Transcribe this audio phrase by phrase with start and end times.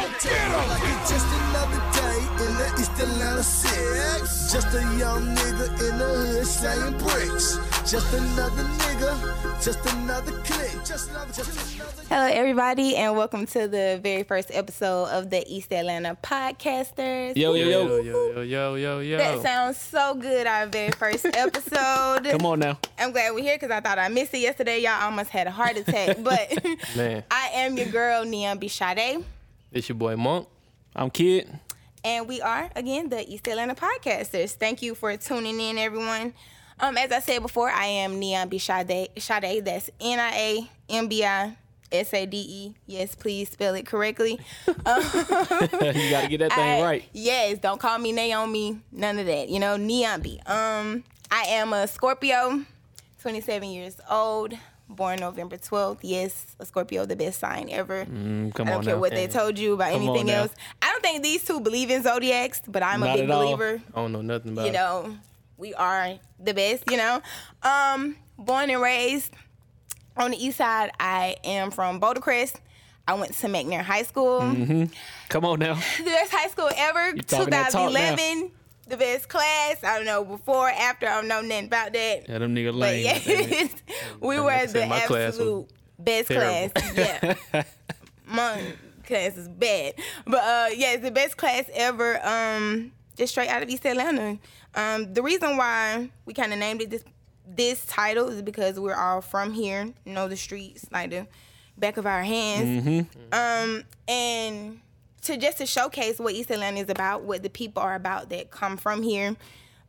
[0.00, 4.50] Like it's just another day in the East Atlanta six.
[4.50, 7.58] Just a young nigga in the hood slaying bricks.
[7.90, 10.72] Just another nigga, just another click.
[10.86, 11.92] Just another, just another.
[12.08, 17.36] Hello, everybody, and welcome to the very first episode of the East Atlanta Podcasters.
[17.36, 17.96] Yo, yo, Yo, yo.
[18.00, 19.18] yo, yo, yo, yo, yo.
[19.18, 20.46] That sounds so good.
[20.46, 22.24] Our very first episode.
[22.24, 22.78] Come on now.
[22.98, 24.80] I'm glad we're here because I thought I missed it yesterday.
[24.80, 26.50] Y'all almost had a heart attack, but
[26.96, 29.22] Man, I am your girl Niambi Sade,
[29.72, 30.48] it's your boy Monk.
[30.94, 31.48] I'm Kid.
[32.04, 34.52] and we are again the East Atlanta Podcasters.
[34.52, 36.34] Thank you for tuning in, everyone.
[36.78, 39.08] Um, as I said before, I am Neon Bishade.
[39.20, 39.64] Sade.
[39.64, 41.56] That's N I A M B I
[41.92, 42.74] S A D E.
[42.86, 44.40] Yes, please spell it correctly.
[44.66, 47.04] you got to get that thing I- right.
[47.12, 48.80] Yes, don't call me Naomi.
[48.92, 49.48] None of that.
[49.48, 50.38] You know, Niambi.
[50.48, 52.64] Um, I am a Scorpio,
[53.22, 54.54] 27 years old,
[54.90, 55.98] born November 12th.
[56.02, 58.04] Yes, a Scorpio, the best sign ever.
[58.04, 59.00] Mm, come I don't on care now.
[59.00, 60.52] what they told you about Come anything else.
[60.82, 63.80] I don't think these two believe in zodiacs, but I'm Not a big believer.
[63.94, 65.16] I don't know nothing about You know,
[65.56, 66.90] we are the best.
[66.90, 67.22] You know,
[67.62, 69.32] um, born and raised
[70.16, 70.90] on the east side.
[71.00, 72.60] I am from Boulder Crest.
[73.08, 74.38] I went to McNair High School
[75.30, 75.74] Come on now.
[75.98, 77.12] the best high school ever.
[77.22, 78.14] talking that talk now.
[78.14, 78.52] 2011,
[78.90, 79.82] the best class.
[79.84, 81.06] I don't know before, after.
[81.06, 82.28] I don't know nothing about that.
[82.28, 83.04] Yeah, them nigga But lame.
[83.04, 83.26] yes,
[84.20, 86.70] we Like were the absolute best terrible.
[86.80, 87.36] class.
[87.54, 87.62] Yeah,
[88.26, 88.62] my
[89.04, 89.94] class is bad,
[90.26, 92.20] but uh, yeah, it's the best class ever.
[92.26, 94.38] Um, just straight out of East Atlanta.
[94.74, 97.04] Um, the reason why we kind of named it this
[97.46, 101.26] this title is because we're all from here, you know the streets like the
[101.76, 103.06] back of our hands.
[103.32, 104.80] Um, and
[105.22, 108.50] to just to showcase what East Atlanta is about, what the people are about that
[108.50, 109.36] come from here.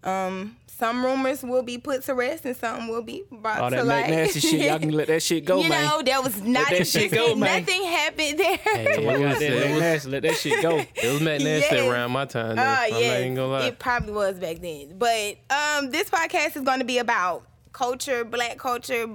[0.03, 3.75] Um, some rumors will be put to rest, and some will be brought All to
[3.75, 4.09] that light.
[4.09, 5.85] Mac nasty shit, y'all can let that shit go, you man.
[5.85, 7.61] know, there was not that shit go, man.
[7.63, 8.57] nothing happened there.
[8.57, 10.77] Hey, Come on, it was, goddamn it was, nasty, let that shit go.
[10.79, 11.87] it was Matt Nasty Yes.
[11.87, 12.55] around my time.
[12.55, 12.63] Though.
[12.63, 13.65] Oh I'm not yeah, even gonna lie.
[13.67, 14.97] it probably was back then.
[14.97, 19.05] But um, this podcast is going to be about culture, black culture,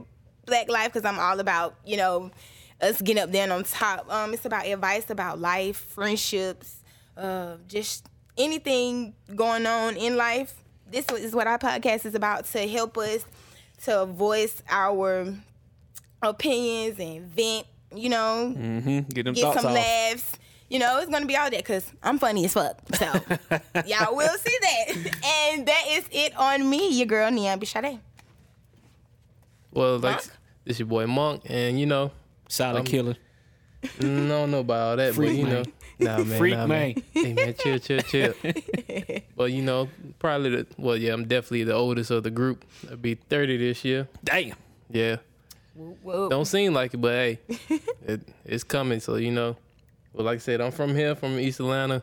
[0.47, 2.31] black life, because I'm all about you know
[2.81, 4.11] us getting up there and on top.
[4.13, 6.77] Um, it's about advice about life, friendships,
[7.17, 10.55] uh, just anything going on in life.
[10.91, 13.25] This is what our podcast is about to help us
[13.85, 15.35] to voice our
[16.23, 17.67] opinions and vent.
[17.95, 19.75] You know, hmm Get them get some off.
[19.75, 20.33] laughs.
[20.69, 22.79] You know, it's gonna be all that because I'm funny as fuck.
[22.97, 23.05] So
[23.87, 24.89] y'all will see that.
[25.53, 28.01] And that is it on me, your girl Niambi Sade.
[29.73, 30.31] well, like Monk?
[30.65, 32.11] this your boy Monk, and you know,
[32.49, 33.17] Silent Um, killer.
[33.85, 35.67] I don't know about all that, Freak, but you know, man.
[36.01, 36.95] nah, man, Freak, nah, man.
[37.13, 38.35] Hey man, chill, chill, chill.
[39.37, 42.65] but you know, probably the well, yeah, I'm definitely the oldest of the group.
[42.91, 44.09] I'll be 30 this year.
[44.25, 44.57] Damn.
[44.91, 45.17] Yeah,
[45.75, 46.29] Whoa.
[46.29, 47.39] don't seem like it, but hey,
[48.07, 48.99] it, it's coming.
[49.01, 49.57] So you know,
[50.13, 52.03] well, like I said, I'm from here, from East Atlanta.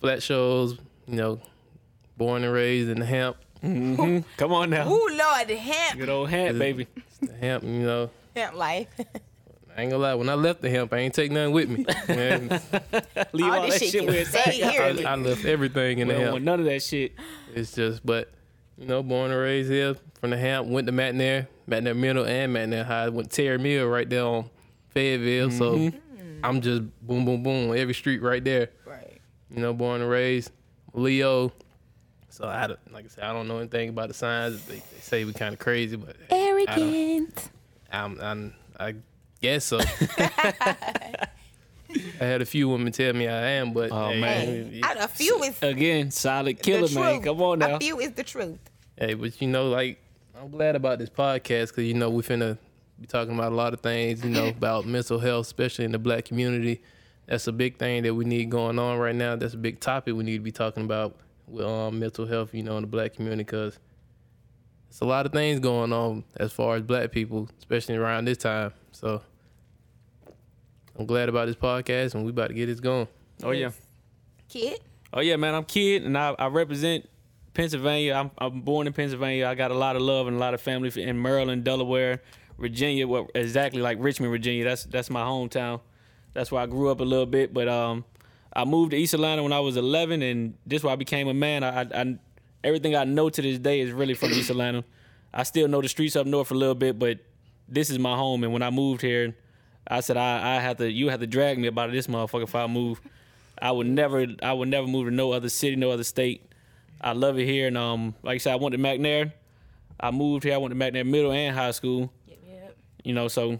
[0.00, 0.74] Flat Shoals,
[1.06, 1.40] you know,
[2.16, 3.36] born and raised in the Hamp.
[3.60, 4.88] hmm Come on now.
[4.90, 6.86] Ooh Lord, the hemp, Good old hat, baby.
[7.20, 8.10] The Hamp, you know.
[8.34, 8.88] hemp life.
[9.76, 10.14] I ain't gonna lie.
[10.14, 11.86] When I left the Hamp, I ain't take nothing with me.
[12.08, 12.48] Man,
[13.32, 14.48] Leave all, all that shit, shit where it's at.
[14.48, 17.12] I, I left everything in We the don't want none of that shit.
[17.54, 18.30] It's just, but
[18.76, 22.54] you know, born and raised here from the Hamp, went to McNair, McNair Middle and
[22.54, 23.08] McNair High.
[23.08, 24.50] Went Terry Mill right there on
[24.90, 25.50] Fayetteville.
[25.50, 25.96] So mm-hmm.
[26.20, 26.40] mm.
[26.44, 28.70] I'm just boom, boom, boom, every street right there.
[28.86, 29.20] right.
[29.50, 30.50] You know, born and raised
[30.92, 31.52] Leo.
[32.28, 34.64] So I, don't- like I said, I don't know anything about the signs.
[34.64, 37.50] They, they say we kind of crazy, but I don't- Arrogant.
[37.92, 38.94] I'm, I'm, I
[39.42, 39.78] guess so.
[42.20, 44.46] I had a few women tell me I am, but Oh, hey, man.
[44.72, 47.14] Hey, I, a few is Again, solid killer, man.
[47.14, 47.24] truth.
[47.24, 47.76] Come on now.
[47.76, 48.58] A few is the truth.
[48.96, 49.98] Hey, but you know, like
[50.40, 52.56] I'm glad about this podcast because you know we finna
[53.00, 54.24] be talking about a lot of things.
[54.24, 56.80] You know about mental health, especially in the black community.
[57.26, 59.36] That's a big thing that we need going on right now.
[59.36, 61.16] That's a big topic we need to be talking about
[61.46, 62.54] with um, mental health.
[62.54, 63.78] You know, in the black community because
[64.88, 68.38] it's a lot of things going on as far as black people, especially around this
[68.38, 68.72] time.
[68.92, 69.22] So
[70.98, 73.08] I'm glad about this podcast, and we about to get this going.
[73.42, 73.70] Oh yeah.
[74.48, 74.80] Kid.
[75.12, 75.54] Oh yeah, man.
[75.54, 77.08] I'm kid, and I, I represent
[77.54, 78.14] Pennsylvania.
[78.14, 79.48] I'm I'm born in Pennsylvania.
[79.48, 82.22] I got a lot of love and a lot of family in Maryland, Delaware,
[82.58, 83.06] Virginia.
[83.08, 84.64] Well, exactly like Richmond, Virginia.
[84.64, 85.80] That's that's my hometown.
[86.34, 87.52] That's where I grew up a little bit.
[87.52, 88.04] But um,
[88.54, 91.28] I moved to East Atlanta when I was 11, and this is where I became
[91.28, 91.62] a man.
[91.62, 92.18] I, I, I
[92.64, 94.84] everything I know to this day is really from East Atlanta.
[95.32, 97.18] I still know the streets up north a little bit, but
[97.68, 98.44] this is my home.
[98.44, 99.34] And when I moved here,
[99.86, 102.54] I said I I have to you have to drag me about this motherfucker if
[102.54, 103.00] I move.
[103.60, 106.44] I would never I would never move to no other city, no other state.
[107.00, 109.32] I love it here, and um, like I said, I went to McNair.
[109.98, 110.54] I moved here.
[110.54, 112.12] I went to McNair Middle and High School.
[112.26, 112.76] Yep, yep.
[113.04, 113.58] You know, so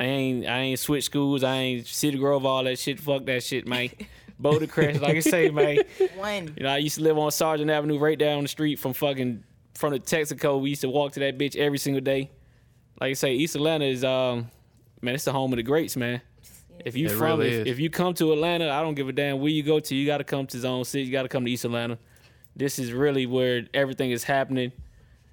[0.00, 1.44] I ain't I ain't switch schools.
[1.44, 2.98] I ain't Cedar Grove, all that shit.
[3.00, 3.90] Fuck that shit, man.
[4.38, 5.78] Boulder Crest, like I say, man.
[6.16, 6.54] One.
[6.56, 9.44] You know, I used to live on Sergeant Avenue, right down the street from fucking
[9.74, 10.60] from the Texaco.
[10.60, 12.30] We used to walk to that bitch every single day.
[13.00, 14.50] Like I say, East Atlanta is um,
[15.00, 16.20] man, it's the home of the greats, man.
[16.84, 19.12] If you It from really if, if you come to Atlanta, I don't give a
[19.12, 19.94] damn where you go to.
[19.94, 21.06] You got to come to Zone Six.
[21.06, 21.98] You got to come to East Atlanta.
[22.56, 24.72] This is really where everything is happening.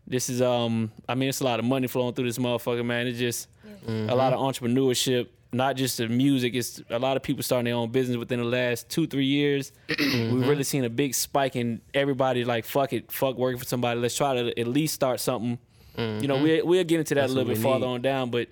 [0.07, 3.07] This is um, I mean, it's a lot of money flowing through this motherfucker, man.
[3.07, 3.47] It's just
[3.87, 4.65] a lot of mm-hmm.
[4.65, 6.53] entrepreneurship, not just the music.
[6.55, 9.71] It's a lot of people starting their own business within the last two, three years.
[10.01, 10.35] Mm-hmm.
[10.35, 13.99] We've really seen a big spike in everybody like fuck it, fuck working for somebody.
[13.99, 15.57] Let's try to at least start something.
[15.97, 16.21] Mm-hmm.
[16.21, 17.93] You know, we we'll get into that That's a little bit farther need.
[17.93, 18.49] on down, but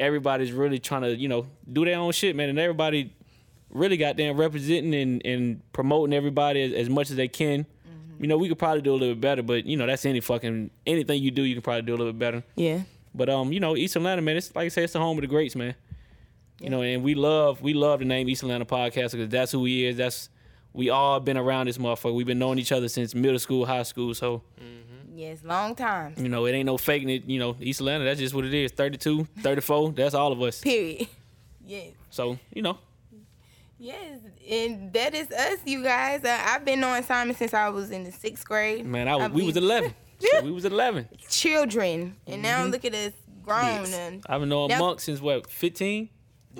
[0.00, 2.48] everybody's really trying to, you know, do their own shit, man.
[2.48, 3.14] And everybody
[3.70, 7.66] really goddamn representing and, and promoting everybody as, as much as they can.
[8.18, 10.20] You know, we could probably do a little bit better, but you know, that's any
[10.20, 12.42] fucking anything you do, you can probably do a little bit better.
[12.54, 12.82] Yeah.
[13.14, 15.22] But um, you know, East Atlanta, man, it's like I say, it's the home of
[15.22, 15.74] the greats, man.
[16.60, 19.64] You know, and we love we love the name East Atlanta Podcast because that's who
[19.64, 19.96] he is.
[19.96, 20.28] That's
[20.72, 22.14] we all been around this motherfucker.
[22.14, 24.14] We've been knowing each other since middle school, high school.
[24.14, 24.42] So
[25.14, 26.14] Yes, long time.
[26.16, 27.24] you know, it ain't no faking it.
[27.26, 28.72] You know, East Atlanta, that's just what it is.
[28.72, 30.60] 32, 34, that's all of us.
[30.60, 31.06] Period.
[31.66, 31.92] Yes.
[32.10, 32.78] So you know,
[33.78, 34.18] Yes,
[34.50, 36.24] and that is us, you guys.
[36.24, 38.84] Uh, I've been knowing Simon since I was in the sixth grade.
[38.84, 39.94] man, I I we was eleven.
[40.20, 40.42] Yeah.
[40.42, 41.08] we was eleven.
[41.28, 42.72] Children, and now Mm-hmm.
[42.72, 43.12] look at us
[43.44, 46.08] grown and I've been knowing Now- Monk since what 15,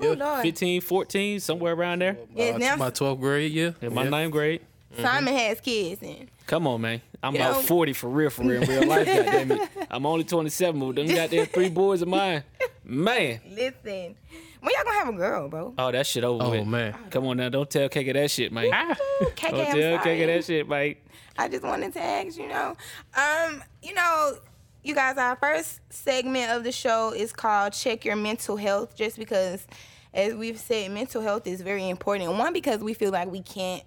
[0.02, 0.42] oh Lord.
[0.42, 2.16] 15, 14, somewhere around there.
[2.34, 3.74] Yes, Uh, now my 12th grade year.
[3.80, 4.10] In my Yeah.
[4.10, 4.60] ninth grade.
[5.00, 7.00] Simon has kids, and Come on, man.
[7.22, 9.68] I'm You about 40 for real, for real, in real life, goddamn it.
[9.90, 12.42] I'm only 27, but them goddamn three boys of mine.
[12.82, 13.40] Man.
[13.50, 14.16] listen,
[14.60, 15.74] when y'all gonna have a girl, bro?
[15.78, 16.66] Oh, that shit over Oh, with.
[16.66, 16.94] man.
[17.10, 18.64] Come on now, don't tell Kaka that shit, man.
[18.66, 20.26] KK, Don't I'm tell Kaka sorry.
[20.26, 20.94] that shit, man.
[21.38, 22.76] I just wanted to ask, you know,
[23.16, 24.36] um, you know,
[24.82, 29.18] you guys, our first segment of the show is called "Check Your Mental Health," just
[29.18, 29.66] because,
[30.14, 32.32] as we've said, mental health is very important.
[32.32, 33.82] One, because we feel like we can't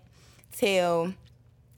[0.56, 1.14] tell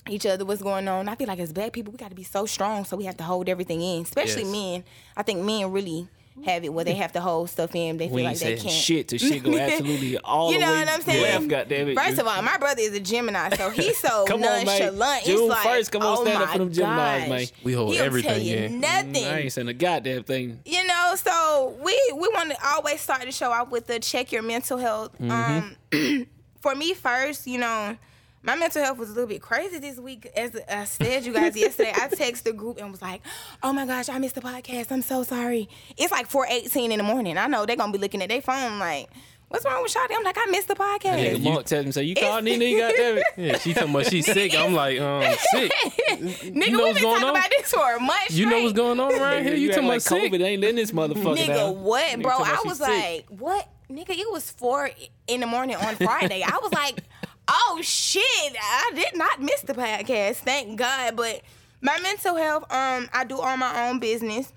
[0.07, 1.09] each other what's going on.
[1.09, 3.17] I feel like as black people, we got to be so strong, so we have
[3.17, 4.03] to hold everything in.
[4.03, 4.51] Especially Yes.
[4.51, 4.83] men.
[5.17, 6.07] I think men really
[6.43, 7.97] have it where they have to hold stuff in.
[7.97, 8.69] They feel like they can't.
[8.69, 11.21] shit to shit go absolutely all You the know way what I'm saying?
[11.21, 11.97] left, goddamn it.
[11.97, 14.65] First of all, my brother is a Gemini, so he's so Come on, man.
[14.65, 15.23] nonchalant.
[15.25, 17.29] June it's like, 1st, come on, oh stand up my for them Geminis, gosh.
[17.29, 17.45] man.
[17.63, 18.79] We hold He don't everything tell you in.
[18.81, 19.25] Nothing.
[19.25, 20.59] I ain't saying a goddamn thing.
[20.65, 24.31] You know, so we we want to always start the show off with the check
[24.31, 25.11] your mental health.
[25.21, 25.75] Um,
[26.61, 27.97] for me first, you know,
[28.45, 30.27] my mental health was a little bit crazy this week.
[30.35, 33.21] As I said, you guys yesterday, I texted the group and was like,
[33.63, 34.91] "Oh my gosh, I missed the podcast.
[34.91, 37.37] I'm so sorry." It's like 4:18 in the morning.
[37.37, 39.09] I know they're gonna be looking at their phone like,
[39.49, 42.01] "What's wrong with Shawty?" I'm like, "I missed the podcast." Nigga Monk tells me, so
[42.01, 43.23] you called Nina, you goddamn it.
[43.37, 44.53] Yeah, she talking about she's sick.
[44.55, 45.71] I'm like, um, sick.
[46.09, 47.29] Nigga, know we've been talking on?
[47.31, 48.29] about this for a month.
[48.31, 49.55] You know what's going on around here?
[49.55, 50.31] You act talking like about sick?
[50.33, 51.81] COVID ain't letting this motherfucker Nigga, down.
[51.83, 52.31] what, Nigga bro?
[52.37, 53.25] I was she sick.
[53.29, 53.69] like, what?
[53.89, 54.89] Nigga, it was four
[55.27, 56.41] in the morning on Friday.
[56.43, 56.99] I was like,
[57.47, 58.23] oh shit,
[58.61, 60.35] I did not miss the podcast.
[60.37, 61.15] Thank God.
[61.15, 61.41] But
[61.81, 64.51] my mental health, um, I do own my own business.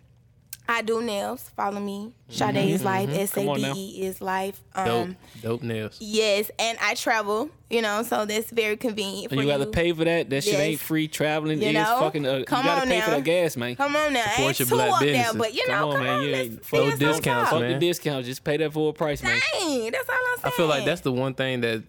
[0.70, 1.50] I do nails.
[1.56, 2.12] Follow me.
[2.28, 3.08] Sade life.
[3.08, 3.46] S Mm-hmm.
[3.48, 3.80] Come A D.
[3.80, 4.60] E is life.
[4.74, 5.96] Um, Dope, dope nails.
[5.98, 7.48] Yes, and I travel.
[7.70, 9.58] You know, so that's very convenient for And you you.
[9.58, 10.28] gotta pay for that.
[10.28, 11.08] That shit ain't free.
[11.08, 11.96] Traveling You is know?
[12.00, 12.26] fucking.
[12.26, 13.16] Uh, Come you gotta on pay for now.
[13.16, 13.76] that gas, man.
[13.76, 16.04] Come on now, Support ain't your black up there, but you know, Come on, come
[16.04, 16.18] man.
[16.18, 17.48] on, You ain't- No discounts, out.
[17.50, 17.72] Fuck man.
[17.72, 18.24] the discount.
[18.26, 19.40] Just pay that full price, man.
[19.54, 20.40] Dang, that's all I'm saying.
[20.44, 21.82] I feel like that's the one thing that,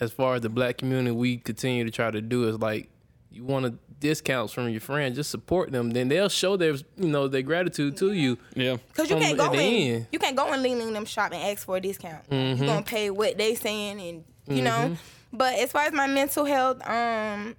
[0.00, 2.88] as far as the black community, we continue to try to do is like,
[3.30, 5.90] you want to discounts from your friends, just support them.
[5.90, 8.36] Then they'll show their, you know, their gratitude to you.
[8.54, 8.76] Yeah.
[8.94, 10.06] Cause you um, can't go in, end.
[10.12, 12.28] you can't go in Ling Ling them shop and ask for a discount.
[12.28, 12.62] Mm-hmm.
[12.62, 14.96] You gonna pay what they saying, and you know.
[15.32, 17.56] But as far as my mental health, um,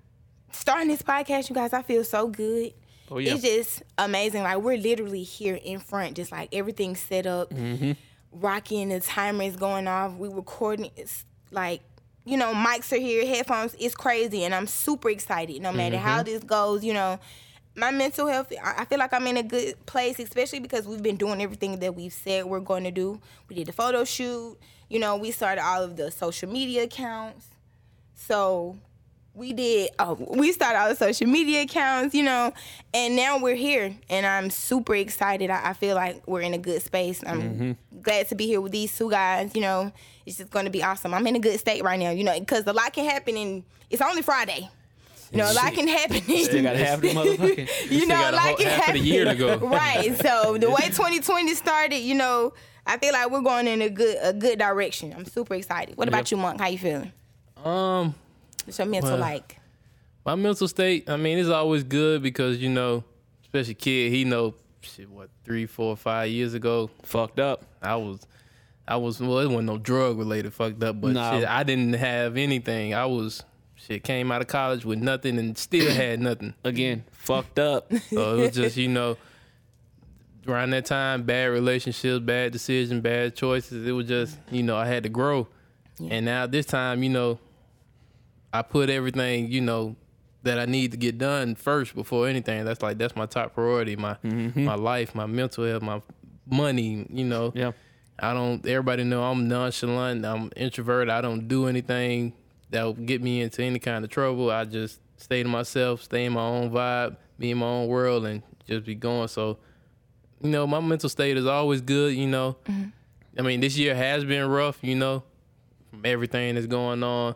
[0.51, 2.73] starting this podcast, you guys, I feel so good.
[3.09, 3.33] Oh, yeah.
[3.33, 4.43] It's just amazing.
[4.43, 7.93] Like we're literally here in front, just like everything's set up, Mm-hmm.
[8.31, 8.89] rocking.
[8.89, 10.15] The timer is going off.
[10.17, 10.91] We recording.
[10.97, 11.81] It's like
[12.25, 13.75] you know, mics are here, headphones.
[13.79, 15.61] It's crazy, and I'm super excited.
[15.61, 16.05] No matter Mm-hmm.
[16.05, 17.19] how this goes, you know,
[17.75, 18.51] my mental health.
[18.63, 21.95] I feel like I'm in a good place, especially because we've been doing everything that
[21.95, 23.19] we've said we're going to do.
[23.49, 24.57] We did the photo shoot.
[24.89, 27.47] You know, we started all of the social media accounts.
[28.15, 28.77] So
[29.33, 32.53] we did oh, we started all the social media accounts you know
[32.93, 36.59] and now we're here and i'm super excited i, I feel like we're in a
[36.59, 37.99] good space i'm Mm-hmm.
[38.03, 39.91] glad to be here with these two guys you know
[40.25, 42.37] it's just going to be awesome i'm in a good state right now you know
[42.39, 44.69] because a lot can happen and it's only friday
[45.31, 47.91] you know a lot can happen Still got half the motherfucking.
[47.91, 49.05] you know, a like whole- it half of the happened.
[49.05, 49.57] year to go.
[49.67, 50.15] right.
[50.21, 52.53] So the way 2020 started, you know,
[52.85, 55.11] I feel like we're going in a good a good direction.
[55.11, 55.97] I'm super excited.
[55.97, 56.31] What about Yep.
[56.31, 56.61] you, Monk?
[56.61, 57.11] How you feeling?
[57.63, 58.13] Um,
[58.65, 59.57] What's your mental Well, like?
[60.23, 63.03] my mental state, I mean, it's always good because you know,
[63.41, 65.09] especially kid, he know shit.
[65.09, 67.63] What three, four, five years ago, Fucked up.
[67.81, 68.19] I was,
[68.87, 71.31] I was well, it wasn't no drug related fucked up, but No.
[71.31, 72.93] shit, I didn't have anything.
[72.93, 73.43] I was
[73.75, 76.53] shit came out of college with nothing and still had nothing.
[76.63, 77.91] Again, fucked up.
[78.09, 79.17] So it was just you know
[80.47, 83.87] around that time, bad relationships, bad decisions, bad choices.
[83.87, 85.47] It was just you know I had to grow,
[86.09, 87.39] and now this time you know
[88.51, 89.95] I put everything you know
[90.43, 92.65] that I need to get done first before anything.
[92.65, 93.95] That's like that's my top priority.
[93.95, 94.65] My mm-hmm.
[94.65, 96.01] my life, my mental health, my
[96.45, 97.07] money.
[97.09, 97.53] You know.
[97.55, 97.71] Yeah.
[98.23, 98.65] I don't.
[98.65, 100.25] Everybody know I'm nonchalant.
[100.25, 101.09] I'm introvert.
[101.09, 102.33] I don't do anything
[102.69, 104.49] that will get me into any kind of trouble.
[104.49, 108.25] I just stay to myself, stay in my own vibe, be in my own world,
[108.25, 109.27] and just be going.
[109.27, 109.57] So,
[110.41, 112.15] you know, my mental state is always good.
[112.15, 112.55] You know,
[113.37, 114.79] I mean, this year has been rough.
[114.81, 115.23] You know,
[115.91, 117.35] from everything that's going on,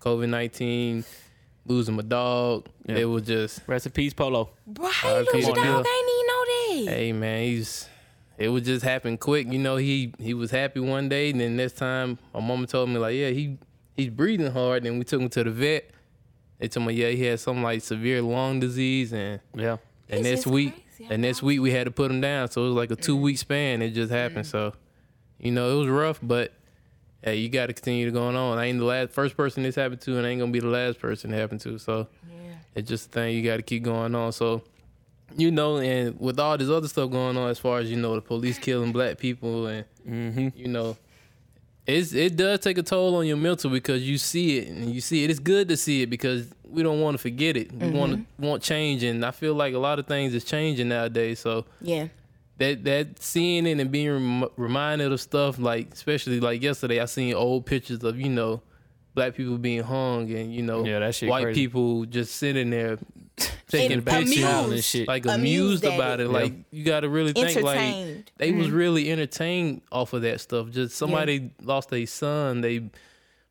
[0.00, 1.04] COVID nineteen,
[1.66, 2.68] losing my dog.
[2.86, 2.96] Yeah.
[2.98, 4.50] It was just Rest in peace, Polo.
[4.66, 5.64] Bro, Uh, how you lose your dog?
[5.64, 5.82] now.
[5.84, 6.96] I ain't even know that.
[6.96, 7.88] Hey man, he's
[8.38, 9.46] it would just happen quick.
[9.52, 12.88] You know, he he was happy one day, and then next time my mama told
[12.90, 13.58] me like, yeah, he
[13.96, 14.84] he's breathing hard.
[14.86, 15.90] And we took him to the vet.
[16.58, 19.76] They told me yeah, he had some like severe lung disease, and Yeah.
[20.08, 21.12] and This week crazy.
[21.12, 22.50] and this week we had to put him down.
[22.50, 23.82] So it was like a two week span.
[23.82, 24.46] It just happened.
[24.46, 24.50] Mm.
[24.50, 24.74] So
[25.38, 26.52] you know, it was rough, but.
[27.22, 28.58] Hey, you got to continue to going on.
[28.58, 30.66] I ain't the last first person this happened to, and I ain't gonna be the
[30.66, 31.78] last person it happened to.
[31.78, 32.06] So
[32.74, 34.30] it's just a thing you got to keep going on.
[34.32, 34.62] So
[35.36, 38.14] you know, and with all this other stuff going on, as far as you know,
[38.14, 40.48] the police killing black people, and Mm-hmm.
[40.54, 40.96] you know,
[41.86, 45.00] it's it does take a toll on your mental because you see it and you
[45.00, 45.30] see it.
[45.30, 47.72] It's good to see it because we don't want to forget it.
[47.72, 50.88] We want to want change, and I feel like a lot of things is changing
[50.88, 51.40] nowadays.
[51.40, 52.08] So Yeah.
[52.58, 57.06] that that seeing it and being rem- reminded of stuff like, especially like yesterday, I
[57.06, 58.62] seen old pictures of you know.
[59.14, 61.54] Black people being hung and you know Yeah, white crazy.
[61.54, 62.98] people just sitting there
[63.80, 64.84] taking And pictures Smiling and amused.
[64.84, 65.08] shit.
[65.08, 66.24] like Amused amused about it.
[66.26, 66.30] it.
[66.30, 68.30] Like you got to really think like Entertained.
[68.36, 68.76] they was mm-hmm.
[68.76, 70.70] really entertained off of that stuff.
[70.70, 72.90] Just somebody lost their son, they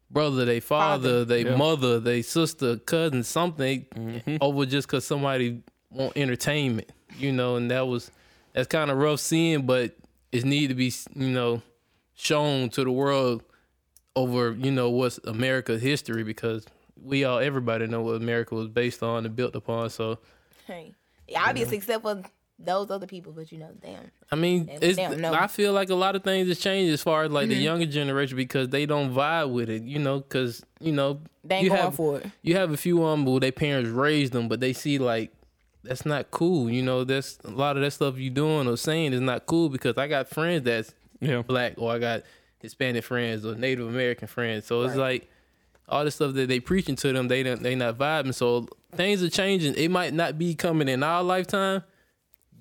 [0.10, 1.26] brother, they father, Father.
[1.26, 1.56] they Yeah.
[1.56, 4.38] mother, they sister, cousin, something mm-hmm.
[4.42, 7.56] over just because somebody want entertainment, you know.
[7.56, 8.12] And that was
[8.54, 9.96] that's kind of rough seeing, but
[10.32, 11.62] it need to be you know
[12.16, 13.44] shown to the world
[14.16, 16.66] over you know what's America's history because
[17.04, 19.90] we all everybody know what America was based on and built upon.
[19.90, 20.20] So.
[20.66, 20.94] Hey.
[21.28, 22.22] Yeah, obviously, except for
[22.60, 24.12] those other people, but you know, damn.
[24.32, 25.34] I mean, They- it's, they don't know.
[25.34, 27.86] I feel like a lot of things has changed as far as like the younger
[27.86, 31.96] generation because they don't vibe with it, you know, because you know They you have
[31.96, 32.26] for it.
[32.42, 35.32] you have a few um where their parents raised them, but they see like
[35.84, 37.04] that's not cool, you know.
[37.04, 40.08] That's a lot of that stuff you doing or saying is not cool because I
[40.08, 41.42] got friends that's Yeah.
[41.42, 42.24] black or I got
[42.60, 45.30] Hispanic friends or Native American friends, so it's like
[45.90, 48.34] all the stuff that they preaching to them, they don't they not vibing.
[48.34, 49.76] So things are changing.
[49.76, 51.84] It might not be coming in our lifetime,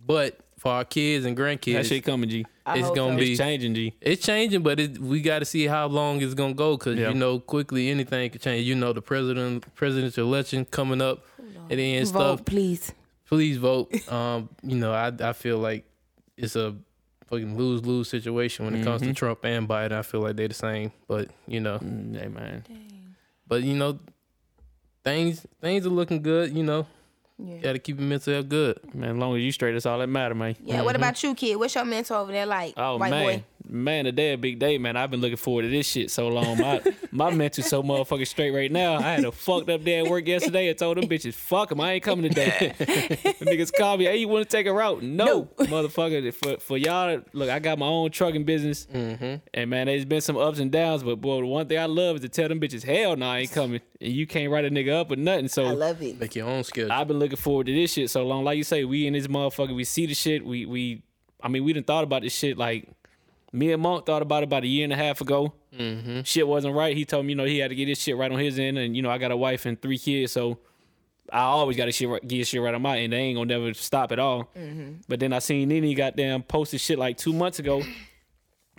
[0.06, 2.44] but for our kids and grandkids, That shit coming, G.
[2.64, 3.18] I it's gonna so.
[3.18, 3.92] be It's changing, G.
[4.00, 7.08] it's changing, but it, we got to see how long it's gonna go because Yeah.
[7.08, 8.66] you know quickly anything could change.
[8.66, 11.24] You know the president presidential election coming up
[11.68, 12.38] and then stuff.
[12.38, 12.92] Vote, please.
[13.26, 13.90] Please vote.
[14.12, 15.84] Um, you know I I feel like
[16.36, 16.76] it's a
[17.26, 19.92] fucking lose lose situation when it comes to Trump and Biden.
[19.92, 22.62] I feel like they're the same, but you know, Mm, Hey, man.
[23.52, 23.98] But you know
[25.04, 26.56] things things are looking good.
[26.56, 26.86] You know,
[27.38, 27.58] Yeah.
[27.58, 28.94] got to keep your mental health good.
[28.94, 30.56] Man, as long as you straight, that's all that matter, man.
[30.64, 30.80] Yeah.
[30.80, 31.02] What mm-hmm.
[31.02, 31.56] about you, kid?
[31.56, 32.72] What's your mentor over there like?
[32.78, 33.44] Oh white man, boy.
[33.68, 34.96] Man, today a big day, man.
[34.96, 36.58] I've been looking forward to this shit so long.
[36.58, 38.96] My my mental so motherfucking straight right now.
[38.96, 40.70] I had a fucked up day at work yesterday.
[40.70, 42.74] I told them bitches, fuck them, I ain't coming today.
[42.78, 45.02] the niggas called me, hey, you want to take a route?
[45.02, 46.32] No, motherfucker.
[46.32, 49.36] For for y'all, look, I got my own trucking business, mm-hmm.
[49.54, 52.16] and man, there's been some ups and downs, but boy, the one thing I love
[52.16, 54.70] is to tell them bitches, hell, no, I ain't coming, and you can't write a
[54.70, 55.48] nigga up or nothing.
[55.48, 56.20] So I love it.
[56.20, 56.92] Make your own schedule.
[56.92, 58.44] I've been looking forward to this shit so long.
[58.44, 60.44] Like you say, we in this motherfucker, we see the shit.
[60.44, 61.02] We we
[61.42, 62.88] I mean, we didn't thought about this shit like
[63.52, 65.52] me and Monk thought about it about a year and a half ago.
[65.76, 66.22] Mm-hmm.
[66.22, 66.96] Shit wasn't right.
[66.96, 68.78] He told me, you know, he had to get his shit right on his end,
[68.78, 70.58] and you know, I got a wife and three kids, so
[71.32, 73.12] I always got to shit right, get shit right on my end.
[73.12, 74.50] They ain't gonna never stop at all.
[75.08, 77.82] But then I seen Nene goddamn posted shit like two months ago.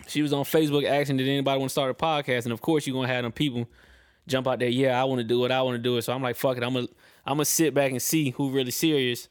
[0.06, 2.86] She was on Facebook asking did anybody want to start a podcast, and of course
[2.86, 3.68] you're gonna have them people
[4.26, 4.68] jump out there.
[4.68, 5.50] Yeah, I want to do it.
[5.50, 6.02] I want to do it.
[6.02, 6.62] So I'm like, fuck it.
[6.62, 6.88] I'm gonna
[7.26, 9.28] I'm gonna sit back and see who really serious.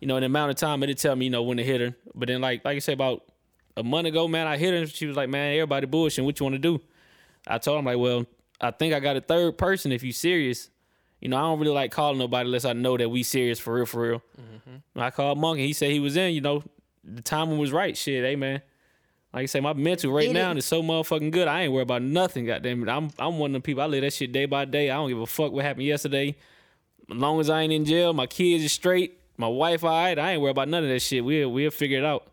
[0.00, 1.80] You know, in the amount of time it'll tell me, you know, when to hit
[1.80, 1.96] her.
[2.14, 3.24] But then like like I said about
[3.76, 4.86] a month ago, man, I hit her.
[4.86, 6.24] She was like, man, everybody bullshit.
[6.24, 6.80] What you want to do?
[7.46, 8.26] I told him like, well,
[8.60, 9.92] I think I got a third person.
[9.92, 10.70] If you serious,
[11.20, 13.74] you know, I don't really like calling nobody unless I know that we serious for
[13.74, 14.22] real, for real.
[14.40, 15.00] Mm-hmm.
[15.00, 15.66] I called Monkey.
[15.66, 16.34] He said he was in.
[16.34, 16.62] You know,
[17.04, 17.96] the timing was right.
[17.96, 18.62] Shit, hey man.
[19.32, 20.58] Like I say, my mental right Get now it.
[20.58, 21.48] is so motherfucking good.
[21.48, 22.44] I ain't worried about nothing.
[22.44, 23.82] Goddamn it, I'm I'm one of them people.
[23.82, 24.90] I live that shit day by day.
[24.90, 26.36] I don't give a fuck what happened yesterday.
[27.10, 30.18] As long as I ain't in jail, my kids is straight, my wife all right.
[30.18, 31.24] I ain't worried about none of that shit.
[31.24, 32.28] We'll we'll figure it out.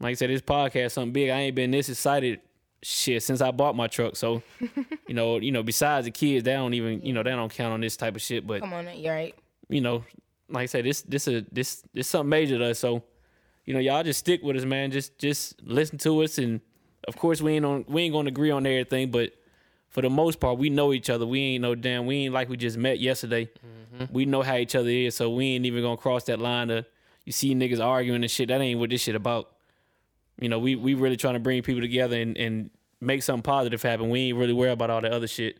[0.00, 1.30] Like I said, this podcast something big.
[1.30, 2.40] I ain't been this excited
[2.82, 4.16] shit since I bought my truck.
[4.16, 4.42] So,
[5.06, 7.72] you know, you know, besides the kids, they don't even, you know, they don't count
[7.72, 8.46] on this type of shit.
[8.46, 9.34] But Come on, you're right.
[9.68, 10.04] you know,
[10.48, 12.78] like I said, this this a this this something major to us.
[12.78, 13.02] So,
[13.64, 14.90] you know, y'all just stick with us, man.
[14.90, 16.60] Just just listen to us, and
[17.06, 19.32] of course, we ain't on we ain't gonna agree on everything, but
[19.88, 21.26] for the most part, we know each other.
[21.26, 22.06] We ain't no damn.
[22.06, 23.46] We ain't like we just met yesterday.
[23.46, 24.12] Mm-hmm.
[24.12, 26.86] We know how each other is, so we ain't even gonna cross that line of
[27.24, 28.48] you see niggas arguing and shit.
[28.48, 29.50] That ain't what this shit about.
[30.40, 33.82] You know, we we really trying to bring people together and and make something positive
[33.82, 34.10] happen.
[34.10, 35.58] We ain't really worried about all the other shit.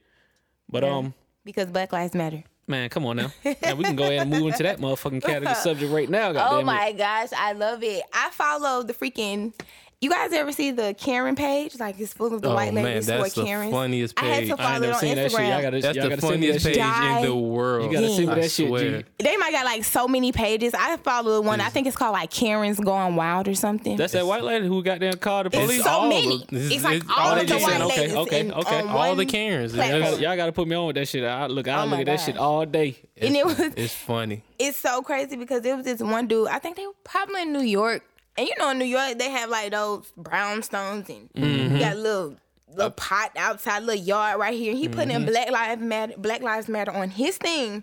[0.68, 1.14] But um.
[1.44, 2.44] Because Black Lives Matter.
[2.66, 3.32] Man, come on now.
[3.62, 6.28] now we can go ahead and move into that motherfucking category subject right now.
[6.28, 6.64] Oh goddamn it.
[6.64, 8.02] my gosh, I love it.
[8.12, 9.54] I follow the freaking.
[10.00, 11.76] You guys ever see the Karen page?
[11.80, 13.72] Like it's full of the Oh, white man, ladies who are that's the Karens.
[13.72, 14.48] funniest I had page.
[14.50, 15.40] to I I follow it never on seen that shit.
[15.40, 15.62] Y'all Instagram.
[15.62, 16.76] gotta, That's y'all the gotta send me funniest page.
[16.76, 17.18] Die.
[17.18, 17.84] in the world.
[17.86, 18.98] You gotta send me that shit, swear.
[19.02, 19.04] G.
[19.18, 20.72] They might got like so many pages.
[20.72, 21.60] I follow one.
[21.60, 23.96] I think it's called like Karen's Going Wild or something.
[23.96, 25.64] That's that white lady who got there and called the police.
[25.64, 25.84] it's police.
[25.84, 26.38] so all many.
[26.48, 28.16] the- this it's like it's all all of the just white saying, okay, ladies.
[28.16, 28.78] okay, in- okay.
[28.78, 29.72] Um, on All the Karens.
[29.72, 30.00] platform.
[30.00, 31.24] That's- Y'all gotta put me on with that shit.
[31.24, 32.96] I look, I Oh look at that shit all day.
[33.20, 34.44] And it was It's funny.
[34.60, 36.46] it's so crazy because it was this one dude.
[36.46, 38.04] I think they were probably in New York,
[38.38, 41.74] and you know in New York they have like those brownstones and Mm-hmm.
[41.74, 42.36] you got a little
[42.74, 44.74] little pot outside, little yard right here.
[44.74, 45.10] He put Mm-hmm.
[45.22, 47.82] in Black Lives Matter, Black Lives Matter on his thing.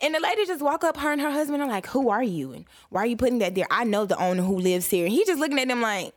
[0.00, 2.52] And the lady just walk up, her and her husband are like, "Who are you?
[2.52, 3.66] And why are you putting that there?
[3.70, 6.12] I know the owner who lives here." And he just looking at them like,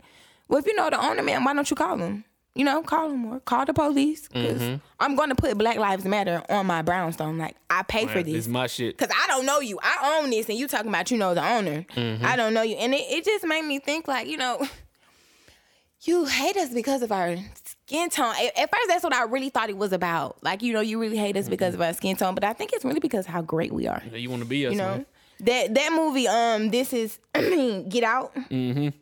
[0.48, 2.26] "Well, if you know the owner, man, why don't you call him?
[2.56, 4.76] You know, call them or call the police because Mm-hmm.
[5.00, 7.38] I'm going to put Black Lives Matter on my brownstone.
[7.38, 8.34] Like I pay for this.
[8.34, 8.98] It's my shit.
[8.98, 9.78] Cause I don't know you.
[9.84, 11.86] I own this, and you talking about you know the owner.
[11.96, 12.26] Mm-hmm.
[12.26, 14.66] I don't know you, and it, it just made me think like you know,
[16.04, 17.36] you hate us because of our
[17.66, 18.34] skin tone.
[18.36, 20.42] At, at first, that's what I really thought it was about.
[20.44, 22.72] Like you know, you really hate us because of our skin tone, but I think
[22.74, 24.02] it's really because how great we are.
[24.14, 25.06] You want to be us, You know, man.
[25.42, 28.36] That that movie, um, this is I mean, Get Out,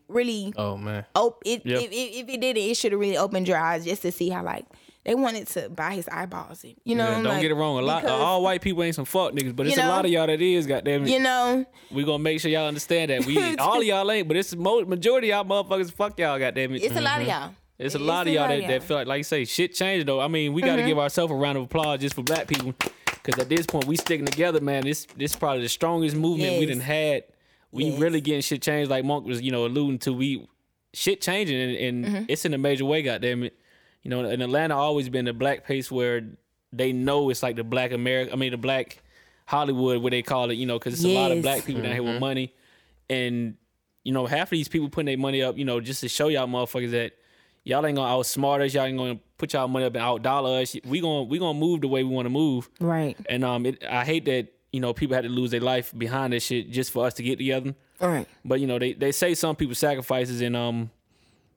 [0.07, 0.53] really.
[0.57, 1.05] Oh man.
[1.15, 1.69] Op- it, Mm-hmm.
[1.69, 1.81] Yep.
[1.83, 4.11] if, if, if it did it, it should have really opened your eyes just to
[4.11, 4.65] see how like
[5.05, 6.63] they wanted to buy his eyeballs.
[6.63, 7.77] And, you know, Yeah, don't like, get it wrong.
[7.77, 10.05] A lot, because, all white people ain't some fuck niggas, but it's You a lot
[10.05, 10.65] of y'all that is.
[10.65, 13.25] Goddamn it, You know, we gonna make sure y'all understand that.
[13.25, 15.91] We all of y'all ain't, but it's the mo- majority of y'all motherfuckers.
[15.91, 16.39] Fuck y'all.
[16.39, 16.83] Goddamn it.
[16.83, 17.53] it's a lot of y'all.
[17.79, 18.79] It's a It's lot of y'all lot that, that y'all.
[18.79, 20.21] feel like, like you say, shit changed though.
[20.21, 20.87] I mean, we got to Mm-hmm.
[20.87, 22.73] give ourselves a round of applause just for black people,
[23.23, 24.83] because at this point we sticking together, man.
[24.83, 26.69] This this probably the strongest movement we Yes.
[26.75, 27.23] done had.
[27.71, 27.99] We Yes.
[27.99, 30.13] really getting shit changed, like Monk was, you know, alluding to.
[30.13, 30.47] We
[30.93, 32.25] shit changing, and, and Mm-hmm.
[32.27, 33.01] it's in a major way.
[33.01, 33.57] Goddamn it,
[34.03, 36.21] you know, in Atlanta always been the black place where
[36.71, 38.31] they know it's like the black America.
[38.33, 39.01] I mean, the black
[39.45, 41.91] Hollywood, where they call it, you know, because it's a lot of black people down
[41.93, 42.53] here with money,
[43.09, 43.55] and
[44.03, 46.27] you know, half of these people putting their money up, you know, just to show
[46.27, 47.13] y'all motherfuckers that
[47.63, 48.73] y'all ain't gonna outsmart us.
[48.73, 50.75] Y'all ain't gonna put y'all money up and out dollar us.
[50.85, 52.69] We gonna we gonna move the way we want to move.
[52.79, 53.17] Right.
[53.29, 56.33] And um, it, I hate that you know people had to lose their life behind
[56.33, 57.75] this shit just for us to get together.
[58.01, 58.27] All right.
[58.43, 60.91] But you know they they say some people sacrifices and um,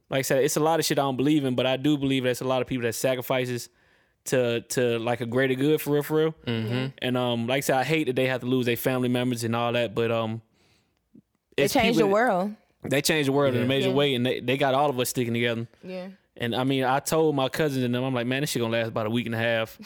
[0.08, 1.98] like I said, it's a lot of shit I don't believe in, but I do
[1.98, 3.68] believe there's a lot of people that sacrifices
[4.26, 6.34] to to like a greater good for real for real.
[6.46, 6.86] Mm-hmm.
[6.98, 9.44] And um, like I said, I hate that they have to lose their family members
[9.44, 10.42] and all that, but um.
[11.56, 12.54] It changed people- the world.
[12.88, 13.94] They changed the world in a major Yeah.
[13.94, 15.66] way, and they, they got all of us sticking together.
[15.82, 16.08] Yeah.
[16.36, 18.72] And I mean, I told my cousins and them, I'm like, man, this shit gonna
[18.76, 19.78] last about a week and a half.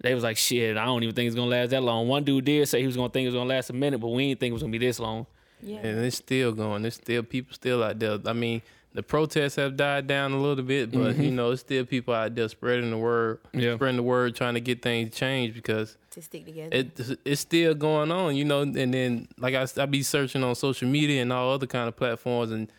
[0.00, 2.08] They was like, shit, I don't even think it's gonna last that long.
[2.08, 4.08] One dude did say he was gonna think it was gonna last a minute, but
[4.08, 5.26] we didn't think it was gonna be this long.
[5.60, 5.78] Yeah.
[5.78, 6.82] And it's still going.
[6.82, 8.18] There's still people still out there.
[8.26, 8.62] I mean,
[8.94, 11.22] the protests have died down a little bit, but mm-hmm.
[11.22, 13.76] you know, it's still people out there spreading the word, Yeah.
[13.76, 16.68] spreading the word, trying to get things changed because To stick together.
[16.72, 18.62] it it's still going on, you know.
[18.62, 21.96] And then like I, I be searching on social media and all other kind of
[21.96, 22.70] platforms, and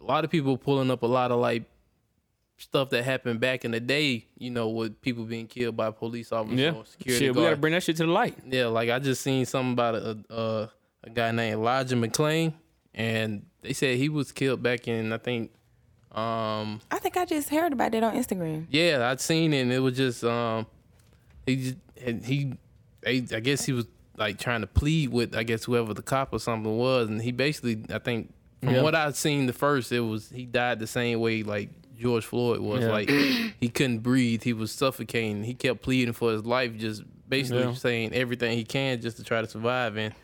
[0.00, 1.64] a lot of people pulling up a lot of like
[2.56, 6.32] stuff that happened back in the day, you know, with people being killed by police
[6.32, 8.36] officers Yeah, or security shit, we gotta bring that shit to the light.
[8.46, 10.70] Yeah, like I just seen something about a a,
[11.04, 12.54] a guy named Elijah McClain,
[12.92, 15.50] and they said he was killed back in I think,
[16.12, 18.66] um, I think I just heard about that on Instagram.
[18.70, 20.66] yeah, I'd seen it, and it was just um,
[21.46, 21.76] he just
[22.24, 22.52] he,
[23.00, 26.32] they, I guess he was like trying to plead with I guess whoever the cop
[26.32, 28.82] or something was, and he basically I think from Yeah.
[28.82, 32.60] what I'd seen the first, it was he died the same way like George Floyd
[32.60, 32.90] was Yeah.
[32.92, 37.62] like he couldn't breathe, he was suffocating, he kept pleading for his life, just basically
[37.62, 37.74] Yeah.
[37.74, 40.14] saying everything he can just to try to survive, and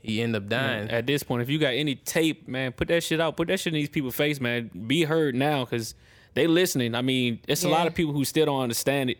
[0.00, 0.90] he end up dying.
[0.90, 3.36] At this point, if you got any tape, man, put that shit out.
[3.36, 4.70] Put that shit in these people's face, man.
[4.86, 5.94] Be heard now, cause
[6.34, 6.94] they listening.
[6.94, 9.18] I mean, it's a lot of people who still don't understand it,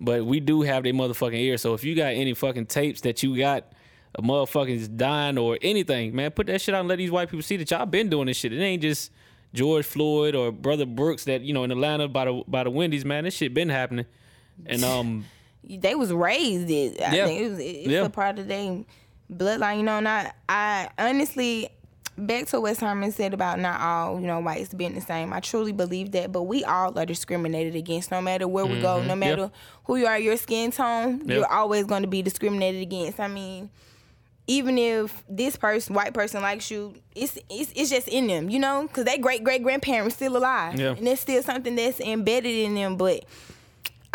[0.00, 1.56] but we do have their motherfucking ear.
[1.58, 3.72] So if you got any fucking tapes that you got,
[4.14, 7.42] a motherfucker's dying or anything, man, put that shit out and let these white people
[7.42, 8.52] see that y'all been doing this shit.
[8.52, 9.10] It ain't just
[9.52, 13.04] George Floyd or Brother Brooks that you know in Atlanta by the by the Wendy's,
[13.04, 13.24] man.
[13.24, 14.06] This shit been happening,
[14.66, 15.24] and um.
[15.66, 17.00] They was raised it.
[17.00, 17.24] I Yeah.
[17.26, 18.04] think it was, it's Yeah.
[18.04, 18.84] a part of their
[19.32, 19.98] bloodline, you know.
[19.98, 20.08] And
[20.48, 21.68] I, honestly,
[22.16, 25.32] back to what Simon said about not all, you know, whites being the same.
[25.32, 29.02] I truly believe that, but we all are discriminated against no matter where we go,
[29.02, 29.50] no matter
[29.84, 31.28] who you are, your skin tone, Mm-hmm.
[31.30, 31.36] Yep.
[31.38, 33.18] you're always going to be discriminated against.
[33.20, 33.70] I mean,
[34.46, 38.58] even if this person, white person likes you, it's it's, it's just in them, you
[38.58, 40.90] know, because they great great grandparents still alive, Yeah.
[40.90, 42.96] and it's still something that's embedded in them.
[42.96, 43.24] But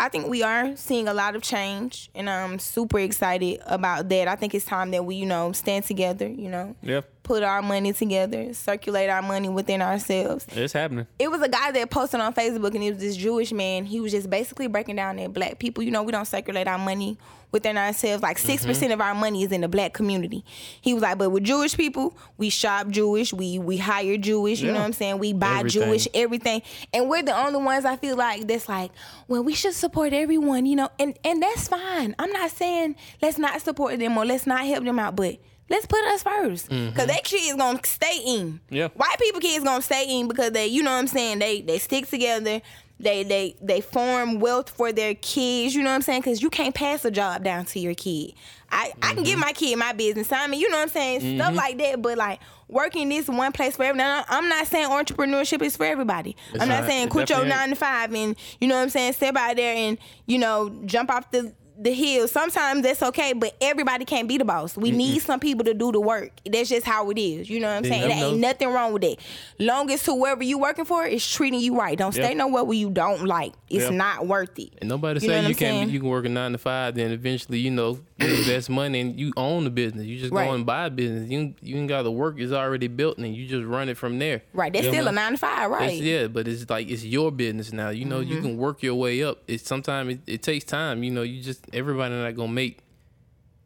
[0.00, 4.28] I think we are seeing a lot of change, and I'm super excited about that.
[4.28, 7.62] I think it's time that we, you know, stand together, you know, Yeah, put our
[7.62, 10.44] money together, circulate our money within ourselves.
[10.50, 11.06] it's happening.
[11.16, 13.84] It was a guy that posted on Facebook, and it was this Jewish man.
[13.84, 16.76] He was just basically breaking down that black people, you know, we don't circulate our
[16.76, 17.18] money
[17.52, 18.20] within ourselves.
[18.20, 18.68] Like 6 mm-hmm.
[18.68, 20.44] percent of our money is in the black community.
[20.80, 24.60] He was like, but with Jewish people, we shop Jewish, we we hire Jewish.
[24.60, 25.18] You know what I'm saying?
[25.18, 25.82] We buy Everything.
[25.84, 26.62] Jewish, everything,
[26.92, 28.90] and we're the only ones I feel like that's like,
[29.28, 32.16] well, we should support everyone, you know, and and that's fine.
[32.18, 35.38] I'm not saying let's not support them or let's not help them out, but.
[35.70, 36.96] Let's put us first, mm-hmm.
[36.96, 38.60] cause that kid is gonna stay in.
[38.70, 38.88] Yeah.
[38.88, 41.78] White people kids gonna stay in because they, you know what I'm saying, they they
[41.78, 42.60] stick together.
[42.98, 46.22] They they they form wealth for their kids, you know what I'm saying?
[46.22, 48.34] Cause you can't pass a job down to your kid.
[48.72, 49.40] I, I can give mm-hmm.
[49.40, 50.30] my kid my business.
[50.30, 51.20] I mean, you know what I'm saying?
[51.20, 51.56] Stuff mm-hmm.
[51.56, 53.98] like that, but like working this one place for everyone.
[53.98, 56.36] Now, I'm not saying entrepreneurship is for everybody.
[56.52, 56.88] I'm not not.
[56.88, 59.56] saying It quit your nine to five and you know what I'm saying, step out
[59.56, 62.28] there and, you know, jump off the the hill.
[62.28, 64.76] Sometimes that's okay, but everybody can't be the boss.
[64.76, 66.30] We need some people to do the work.
[66.44, 67.48] That's just how it is.
[67.48, 68.08] You know what I'm saying?
[68.08, 69.16] There ain't nothing wrong with that.
[69.58, 71.96] Long as whoever you working for is treating you right.
[71.96, 72.34] Don't stay Yeah.
[72.34, 73.52] nowhere where you don't like.
[73.68, 73.90] It's Yeah.
[73.96, 74.72] not worth it.
[74.80, 75.90] And nobody You say you I'm can saying?
[75.90, 79.18] you can work a nine to five, then eventually you know you invest money and
[79.18, 80.04] you own the business.
[80.06, 80.46] You just Right.
[80.46, 81.30] go and buy a business.
[81.30, 84.18] You you ain't got the work is already built and you just run it from
[84.18, 84.42] there.
[84.52, 84.72] Right.
[84.72, 85.92] That's You know still a nine to five, right?
[85.92, 87.88] It's, yeah, but it's like it's your business now.
[87.90, 88.32] You know, Mm-hmm.
[88.32, 89.38] you can work your way up.
[89.48, 91.02] It's sometimes it, it takes time.
[91.02, 92.78] You know, you just everybody not gonna make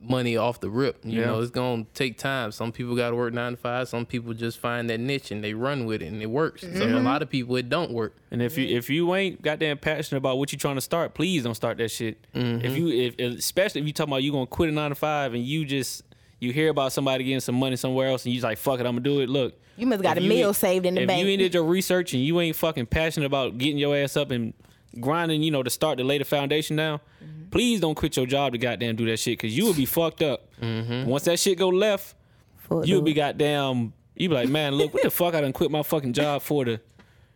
[0.00, 0.98] money off the rip.
[1.02, 1.26] You Yeah.
[1.26, 2.52] know, it's gonna take time.
[2.52, 3.88] Some people gotta work nine to five.
[3.88, 6.62] Some people just find that niche and they run with it and it works.
[6.62, 6.94] Mm-hmm.
[6.94, 8.14] a lot of people it don't work.
[8.30, 11.42] And if you if you ain't goddamn passionate about what you trying to start, please
[11.44, 12.18] don't start that shit.
[12.34, 12.66] Mm-hmm.
[12.66, 15.32] If you if especially if you talking about you gonna quit a nine to five
[15.32, 16.02] and you just
[16.38, 18.86] you hear about somebody getting some money somewhere else and you just like fuck it,
[18.86, 19.30] I'm gonna do it.
[19.30, 21.22] Look, You must got a meal saved in the if bank.
[21.24, 24.30] you ain't did your research and you ain't fucking passionate about getting your ass up
[24.30, 24.52] and
[25.00, 27.50] grinding, you know, to start to lay the foundation down, Mm-hmm.
[27.50, 30.22] please don't quit your job to goddamn do that shit because you will be fucked
[30.22, 30.48] up.
[30.60, 32.14] Once that shit go left,
[32.58, 33.92] For you'll the- be goddamn.
[34.16, 36.64] You be like, man, look, what the fuck I done quit my fucking job for
[36.64, 36.80] the,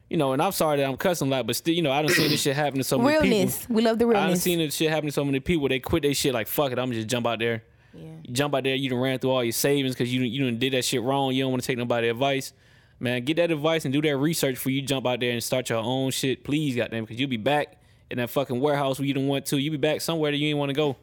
[0.08, 0.32] you know.
[0.32, 2.30] And I'm sorry that I'm cussing a lot, but still, you know, I done seen
[2.30, 3.60] this shit happen to so many realness.
[3.62, 3.74] people.
[3.76, 4.18] We love the realness.
[4.18, 4.42] I done realness.
[4.44, 5.68] seen this shit happen to so many people.
[5.68, 7.64] They quit their shit like, fuck it, I'm just jump out there.
[7.94, 8.04] Yeah.
[8.22, 10.44] You jump out there, you done ran through all your savings because you done- you
[10.44, 11.32] done did that shit wrong.
[11.34, 12.52] You don't want to take nobody advice.
[13.00, 15.68] Man, get that advice and do that research before you jump out there and start
[15.70, 16.42] your own shit.
[16.42, 17.76] Please, goddamn, because you'll be back
[18.10, 19.58] in that fucking warehouse where you don't want to.
[19.58, 20.96] You'll be back somewhere that you ain't want to go.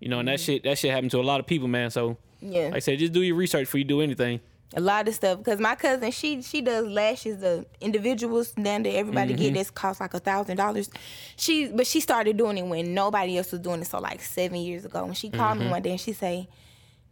[0.00, 1.90] You know, and that shit that shit happened to a lot of people, man.
[1.90, 2.64] So Yeah.
[2.64, 4.40] like I said, just do your research before you do anything.
[4.76, 8.90] a lot of stuff because my cousin she she does lashes the individuals down that
[8.94, 9.42] everybody Mm-hmm.
[9.42, 10.90] get this cost like a thousand dollars
[11.36, 14.58] she but she started doing it when nobody else was doing it so like seven
[14.58, 15.64] years ago and she called Mm-hmm.
[15.66, 16.48] me one day and she say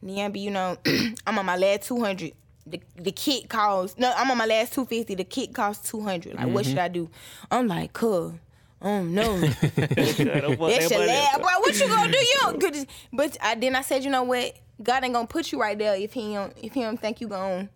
[0.05, 0.77] Niambi, you know
[1.27, 2.33] i'm on my last 200
[2.67, 6.45] the, the kit costs no i'm on my last 250 the kit costs 200 like
[6.45, 6.55] Mm-hmm.
[6.55, 7.11] what should i do
[7.51, 8.35] i'm like cool
[8.81, 9.39] oh no
[9.77, 10.19] That's
[10.91, 11.51] your lab, bro.
[11.61, 12.19] What you gonna do?
[12.19, 14.55] You don't, cause, but I then I said, you know what?
[14.83, 17.29] God ain't gonna put you right there if he don't if he don't think you
[17.29, 17.69] gonna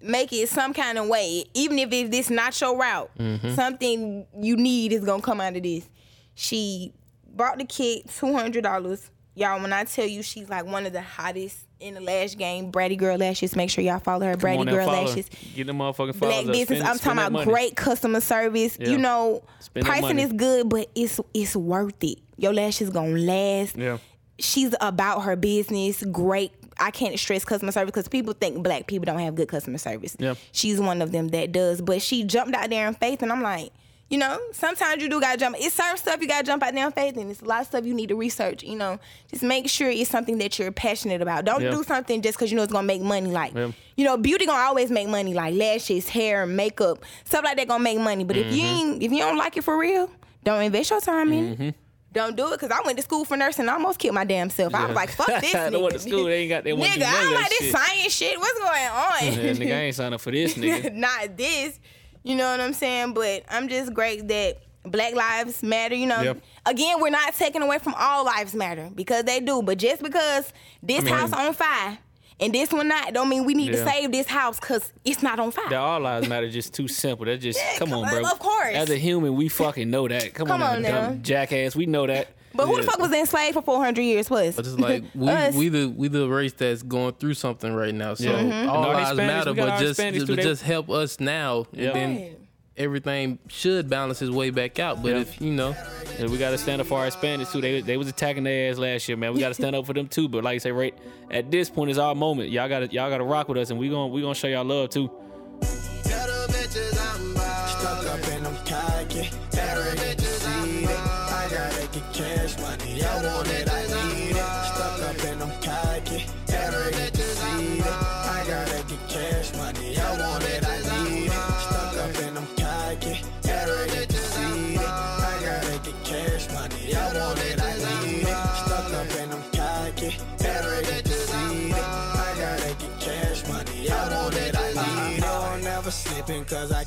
[0.00, 1.44] make it some kind of way.
[1.54, 3.10] Even if it's this not your route,
[3.54, 5.88] something you need is gonna come out of this.
[6.34, 6.92] She
[7.34, 9.10] bought the kit, two hundred dollars.
[9.36, 12.70] Y'all, when I tell you she's like one of the hottest in the lash game,
[12.70, 13.56] Brady Girl Lashes.
[13.56, 15.06] Make sure y'all follow her, Brady on Girl follow.
[15.06, 16.78] Lashes Get them motherfucking black business.
[16.78, 18.76] Spend- I'm spend talking about great customer service.
[18.78, 18.90] Yeah.
[18.90, 22.18] You know, Spend pricing is good, but it's it's worth it.
[22.36, 23.76] Your lashes gonna last.
[23.76, 23.98] Yeah.
[24.38, 26.02] She's about her business.
[26.04, 26.52] Great.
[26.78, 30.16] I can't stress customer service because people think black people don't have good customer service.
[30.18, 30.34] Yeah.
[30.52, 31.80] She's one of them that does.
[31.80, 33.72] But she jumped out there in faith, and I'm like,
[34.10, 35.56] you know, sometimes you do gotta jump.
[35.58, 37.66] It's certain stuff you gotta jump out there in faith, and it's a lot of
[37.66, 38.62] stuff you need to research.
[38.62, 38.98] You know,
[39.30, 41.44] just make sure it's something that you're passionate about.
[41.44, 41.70] Don't Yeah.
[41.70, 43.30] do something just because you know it's gonna make money.
[43.30, 43.70] Like, Yeah.
[43.96, 45.34] you know, beauty gonna always make money.
[45.34, 48.24] Like lashes, hair, makeup, stuff like that gonna make money.
[48.24, 48.90] But if you Mm-hmm.
[48.92, 50.10] ain't, if you don't like it for real,
[50.44, 51.74] don't invest your time in it.
[52.12, 54.24] Don't do it because I went to school for nursing and I almost killed my
[54.24, 54.72] damn self.
[54.72, 55.80] I was like, fuck this I nigga.
[55.82, 57.72] went to school, they ain't got- wanna nigga, I don't that like this shit.
[57.72, 58.38] science shit.
[58.38, 59.24] What's going on?
[59.24, 60.92] Yeah, nigga, I ain't signing up for this, nigga.
[60.94, 61.80] Not this.
[62.24, 63.14] You know what I'm saying?
[63.14, 66.20] But I'm just great that Black Lives Matter, you know.
[66.20, 66.38] Yep.
[66.66, 69.62] Again, we're not taking away from all lives matter because they do.
[69.62, 71.98] But just because this mean- house on fire
[72.40, 75.38] and this one not, don't mean we need to save this house because it's not
[75.38, 75.68] on fire.
[75.68, 77.26] That all lives matter just too simple.
[77.26, 78.22] That's just come on, bro.
[78.30, 78.74] of course.
[78.74, 80.32] As a human, we fucking know that.
[80.34, 81.00] Come, Come on, on now, now.
[81.08, 81.76] dumb jackass.
[81.76, 82.28] We know that.
[82.54, 84.54] But who the fuck was enslaved for 400 years plus?
[84.56, 88.14] But it's like we we the we the race that's going through something right now.
[88.14, 88.38] So Yeah.
[88.42, 88.68] Mm-hmm.
[88.70, 91.88] All our lives Hispanics, matter, but just just, too, they- just help us now, Yeah.
[91.88, 92.38] and then Right.
[92.76, 95.02] everything should balance its way back out.
[95.02, 95.20] But Yeah.
[95.20, 95.74] if you know,
[96.18, 97.60] Yeah, we got to stand up for our Hispanics too.
[97.60, 99.34] They they was attacking their ass last year, man.
[99.34, 100.28] We got to stand up for them too.
[100.28, 100.94] But like I say, right
[101.30, 102.50] at this point is our moment.
[102.50, 104.46] Y'all got to y'all got to rock with us, and we gonna we gonna show
[104.46, 105.10] y'all love too.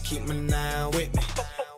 [0.07, 1.21] Keep my nine with me.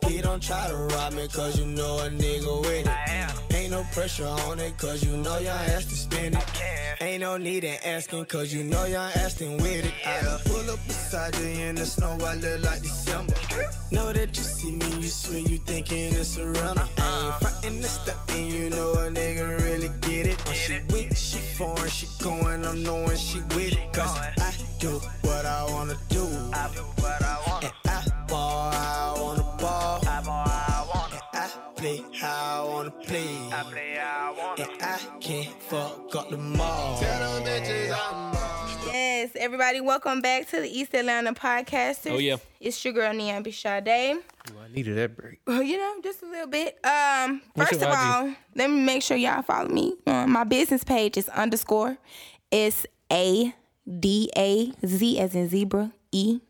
[0.08, 3.56] He don't try to rob me cause you know a nigga with it.
[3.56, 6.44] Ain't no pressure on it cause you know your ass to spend it.
[7.00, 9.94] Ain't no need in asking cause you know your ass to with it.
[10.06, 13.34] I pull up beside you in the snow, I look like December.
[13.90, 16.54] Know that you see me, you swear you thinking it's a me.
[16.54, 20.46] I ain't frontin' this stuff and you know a nigga really get it.
[20.46, 23.92] When she weak, she foreign, she going, I'm knowing she with it.
[23.92, 26.22] Cause I do what I wanna do.
[26.52, 27.89] I do what I wanna.
[28.32, 30.00] And I ball how I wanna ball.
[30.06, 31.20] I ball how I wanna.
[31.32, 33.48] I play how I wanna play.
[33.52, 34.70] I play how I wanna.
[34.70, 37.00] And I can't fuck up the mall.
[37.00, 38.30] Tell them bitches I'm
[38.92, 42.12] Yes, everybody, welcome back to the East Atlanta Podcasters.
[42.12, 42.36] Oh, yeah.
[42.60, 44.16] It's your girl, Niambi Sade.
[44.16, 45.40] Ooh, I needed that break.
[45.46, 46.78] Well, you know, just a little bit.
[46.84, 49.94] Um, What's first of all, let me make sure y'all follow me.
[50.06, 51.98] Um, my business page is underscore
[52.52, 53.54] S A
[53.98, 56.40] D A Z as in zebra E.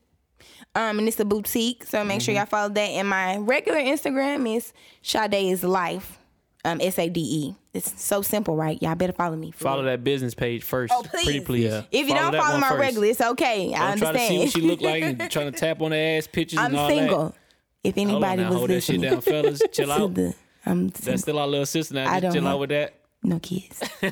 [0.75, 2.25] Um, and it's a boutique, so make Mm-hmm.
[2.25, 2.81] sure y'all follow that.
[2.81, 6.19] And my regular Instagram is Sade is Life.
[6.65, 7.55] Um, S A D E.
[7.73, 8.81] It's so simple, right?
[8.83, 9.51] Y'all better follow me.
[9.51, 10.93] Follow that business page first.
[10.95, 11.25] Oh, please.
[11.25, 11.65] Pretty please.
[11.65, 11.83] Yeah.
[11.91, 12.81] If you don't follow my first.
[12.81, 13.73] regular, it's okay.
[13.75, 14.39] I Don't try to see understand.
[14.41, 16.89] what she look like and trying to tap on her ass pictures I'm and all
[16.89, 17.25] single.
[17.31, 17.35] that.
[17.83, 19.63] If Hold on anybody now, was hold that shit down, fellas.
[19.73, 20.19] Chill out.
[20.67, 22.13] I'm That's still our little sister now.
[22.13, 22.93] I don't chill out with that.
[23.23, 23.83] No kids.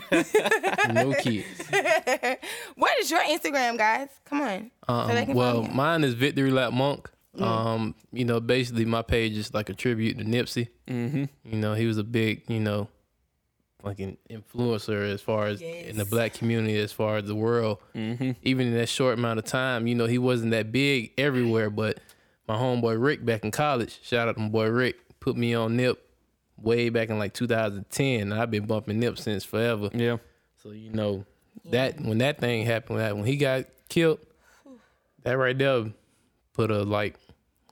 [0.91, 1.69] No kids.
[2.77, 4.09] what is your Instagram, guys?
[4.25, 4.71] Come on.
[4.87, 7.11] So Um, can well, mine is Victory Lap Monk.
[7.37, 7.43] Mm.
[7.43, 10.69] Um, you know, basically my page is like a tribute to Nipsey.
[10.89, 11.25] Mm-hmm.
[11.45, 12.89] You know, he was a big, you know,
[13.83, 17.79] fucking influencer as far as in the black community, as far as the world.
[17.95, 18.33] Mm-hmm.
[18.43, 21.71] Even in that short amount of time, you know, he wasn't that big everywhere.
[21.71, 22.01] But
[22.47, 25.77] my homeboy Rick back in college, shout out to my boy Rick, put me on
[25.77, 26.08] Nip
[26.61, 28.33] way back in like 2010.
[28.33, 29.91] I've been bumping Nip since forever.
[29.93, 30.19] Yeah.
[30.63, 31.25] So you know
[31.71, 34.19] that when that thing happened, that when he got killed,
[35.23, 35.87] that right there
[36.55, 37.17] put a like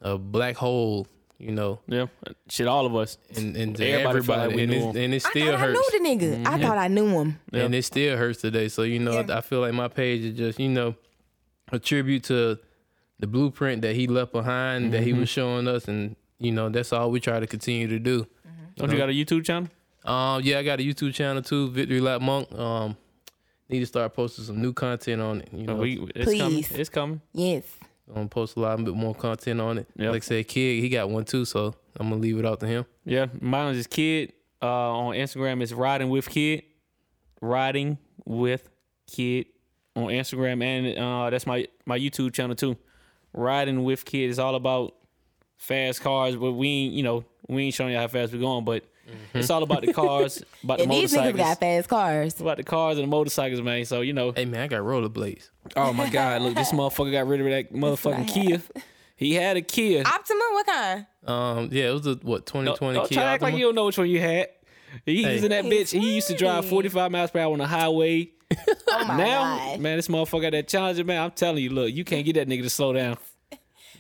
[0.02, 1.06] a black hole,
[1.38, 2.06] you know, Yeah.
[2.48, 3.18] Shit, all of us.
[3.30, 5.02] in, into Everybody everybody, like and, knew it's- him.
[5.02, 5.78] and it I still thought hurts.
[5.94, 6.46] I knew the nigga.
[6.46, 7.40] I thought I knew him.
[7.52, 7.62] Yeah.
[7.64, 8.68] And it still hurts today.
[8.68, 9.36] So you know, Yeah.
[9.38, 10.94] I feel like my page is just you know
[11.72, 12.58] a tribute to
[13.18, 15.20] the blueprint that he left behind, that he Mm-hmm.
[15.20, 18.26] was showing us, and you know that's all we try to continue to do.
[18.76, 19.68] Don't you got a YouTube channel?
[20.04, 22.52] Um, yeah, I got a YouTube channel too, Victory Lap Monk.
[22.52, 22.96] Um,
[23.68, 25.48] need to start posting some new content on it.
[25.52, 26.62] You know, we, it's coming.
[26.62, 26.70] Please.
[26.72, 27.20] It's coming.
[27.32, 27.64] Yes.
[28.08, 29.88] I'm gonna post a lot bit more content on it.
[29.96, 30.12] Yep.
[30.12, 32.66] Like I said, kid, he got one too, so I'm gonna leave it out to
[32.66, 32.86] him.
[33.04, 34.32] Yeah, mine is kid.
[34.62, 36.62] Uh, on Instagram, it's riding with kid.
[37.40, 38.68] Riding with
[39.06, 39.46] kid
[39.96, 42.76] on Instagram, and uh, that's my my YouTube channel too.
[43.32, 44.94] Riding with kid is all about
[45.56, 48.64] fast cars, but we ain't you know we ain't showing you how fast we're going,
[48.64, 48.84] but
[49.34, 52.40] it's all about the cars, about the And these niggas motorcycles, got fast cars.
[52.40, 53.84] about the cars and the motorcycles, man.
[53.84, 55.50] So you know, Hey man, I got rollerblades.
[55.76, 58.60] oh my god, look, this motherfucker got rid of that motherfucking Kia.
[59.16, 60.02] He had a Kia.
[60.04, 61.06] Optima, what kind?
[61.26, 63.74] Um, yeah, it was a what 2020 Don't Kia try to act like you don't
[63.74, 64.48] know which one you had.
[65.04, 65.34] He Hey.
[65.34, 65.90] was in that bitch.
[65.98, 68.30] He used to drive 45 miles per hour on the highway.
[68.88, 69.80] Oh my now, god.
[69.80, 71.20] man, this motherfucker got that Challenger, man.
[71.22, 73.18] I'm telling you, look, you can't get that nigga to slow down.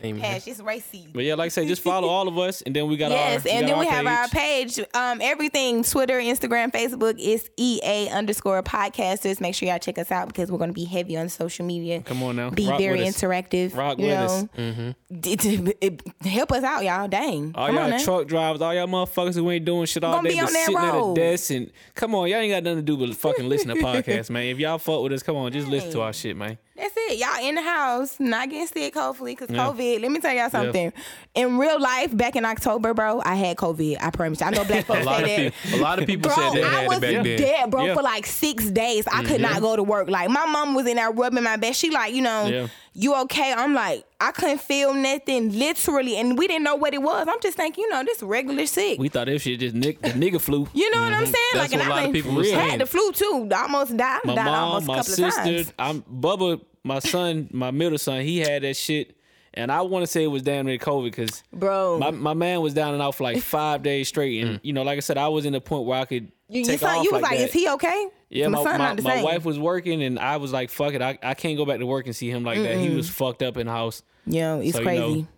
[0.00, 0.40] Hey, man.
[0.46, 1.06] It's racy.
[1.12, 3.16] But yeah, like I say, just follow all of us, and then we got our
[3.16, 4.76] Yes, and got then we our have our page.
[4.76, 4.86] page.
[4.94, 9.40] Um, everything Twitter, Instagram, Facebook is EA underscore podcasters.
[9.40, 12.02] Make sure y'all check us out because we're going to be heavy on social media.
[12.02, 13.20] Come on now, Be Rock very with us.
[13.20, 13.76] interactive.
[13.76, 14.14] Rock you with
[14.58, 14.94] know, us.
[15.20, 17.08] D- d- help us out, y'all.
[17.08, 17.52] Dang.
[17.54, 17.98] All Come y'all now.
[18.02, 20.66] truck drivers, all y'all motherfuckers who ain't doing shit all day, be but on that
[20.66, 23.48] sitting at a desk and come on, y'all ain't got nothing to do but fucking
[23.48, 24.44] listen to podcasts, man.
[24.46, 26.58] If y'all fuck with us, come on, just listen to our shit, man.
[26.76, 29.85] That's it, Y'all in the house, not getting sick, hopefully, because COVID.
[30.00, 30.92] Let me tell y'all something.
[31.34, 33.98] In real life, back in October, bro, I had COVID.
[34.00, 34.40] I promise.
[34.40, 34.46] you.
[34.46, 35.54] I know black folks say that.
[35.62, 37.38] people, a lot of people Bro, said they I had was it back then.
[37.38, 37.94] dead, bro, Yeah.
[37.94, 39.06] for like six days.
[39.06, 40.08] I could not go to work.
[40.08, 41.74] Like my mom was in there rubbing my back.
[41.74, 42.66] She like, you know, Yeah.
[42.94, 43.52] you okay?
[43.52, 47.26] I'm like, I couldn't feel nothing, literally, and we didn't know what it was.
[47.28, 48.98] I'm just thinking, you know, this regular sick.
[48.98, 50.66] We thought this shit just nick, the nigga flu.
[50.72, 51.34] you know what I'm saying?
[51.34, 51.58] Mm-hmm.
[51.58, 53.48] That's like, and a I lot of people were had the flu too.
[53.54, 54.20] I almost died.
[54.24, 55.72] My died mom, almost a my couple sister, of times.
[55.78, 58.22] I'm Bubba, my son, my middle son.
[58.22, 59.14] He had that shit,
[59.56, 61.98] and I want to say it was damn near COVID because Bro.
[61.98, 64.82] my my man was down and out for like five days straight, and you know,
[64.82, 66.98] like I said, I was in the point where I could You, take your son,
[66.98, 67.48] off you was like like, that.
[67.48, 68.08] is he okay?
[68.28, 71.18] Yeah, my, son my, my wife was working, and I was like, "Fuck it, I,
[71.22, 73.56] I can't go back to work and see him like that." He was fucked up
[73.56, 74.02] in the house.
[74.26, 75.00] Yeah, it's So, you crazy.
[75.22, 75.28] know,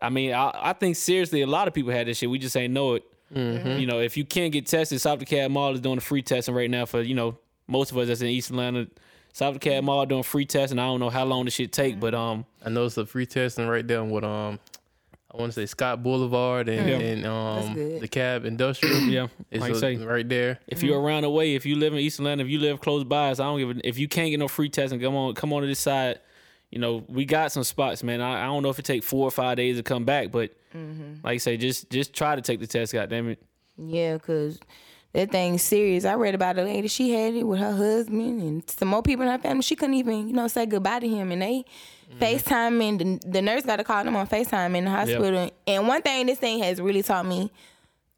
[0.00, 2.30] I mean, I, I think seriously, a lot of people had this shit.
[2.30, 3.04] We just ain't know it.
[3.34, 3.80] Mm-hmm.
[3.80, 6.54] You know, if you can't get tested, South DeKalb Mall is doing a free testing
[6.54, 8.86] right now for you know most of us that's in East Atlanta.
[9.36, 10.78] South DeKalb Mall doing free testing.
[10.78, 13.26] I don't know how long this shit take, but um, I know it's a free
[13.26, 14.58] testing right there with um,
[15.30, 16.96] I want to say Scott Boulevard and, Yeah.
[16.96, 18.96] and um the Cab Industrial.
[19.00, 20.58] yeah, it's like I a- say, right there.
[20.66, 23.04] if you're around the way, if you live in East Atlanta, if you live close
[23.04, 23.86] by us, I don't give a.
[23.86, 26.18] If you can't get no free testing, come on, come on to this side.
[26.70, 28.22] You know, we got some spots, man.
[28.22, 30.50] I, I don't know if it take four or five days to come back, but
[31.22, 32.94] like I say, just just try to take the test.
[32.94, 33.42] God damn it.
[33.76, 34.58] Yeah, cause
[35.16, 36.04] that thing's serious.
[36.04, 36.88] I read about a lady.
[36.88, 39.62] She had it with her husband and some more people in her family.
[39.62, 41.32] She couldn't even, you know, say goodbye to him.
[41.32, 41.64] And they
[42.10, 42.22] mm-hmm.
[42.22, 45.50] FaceTime and the, the nurse got to call them on FaceTime in the hospital.
[45.66, 47.50] And one thing this thing has really taught me.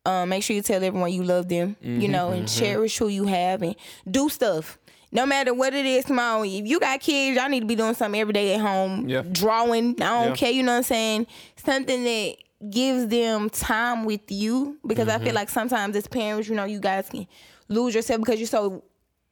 [0.04, 2.12] Um, make sure you tell everyone you love them, you mm-hmm.
[2.12, 2.64] know, and mm-hmm.
[2.64, 3.76] cherish who you have and
[4.10, 4.76] do stuff.
[5.12, 6.42] No matter what it is, small.
[6.42, 9.08] If you got kids, y'all need to be doing something every day at home.
[9.08, 9.22] Yeah.
[9.30, 10.02] Drawing.
[10.02, 10.34] I don't Yeah.
[10.34, 11.26] care, you know what I'm saying?
[11.56, 12.36] Something that
[12.70, 14.78] gives them time with you.
[14.86, 15.22] Because Mm-hmm.
[15.22, 17.26] I feel like sometimes as parents, you know, you guys can
[17.68, 18.84] lose yourself because you're so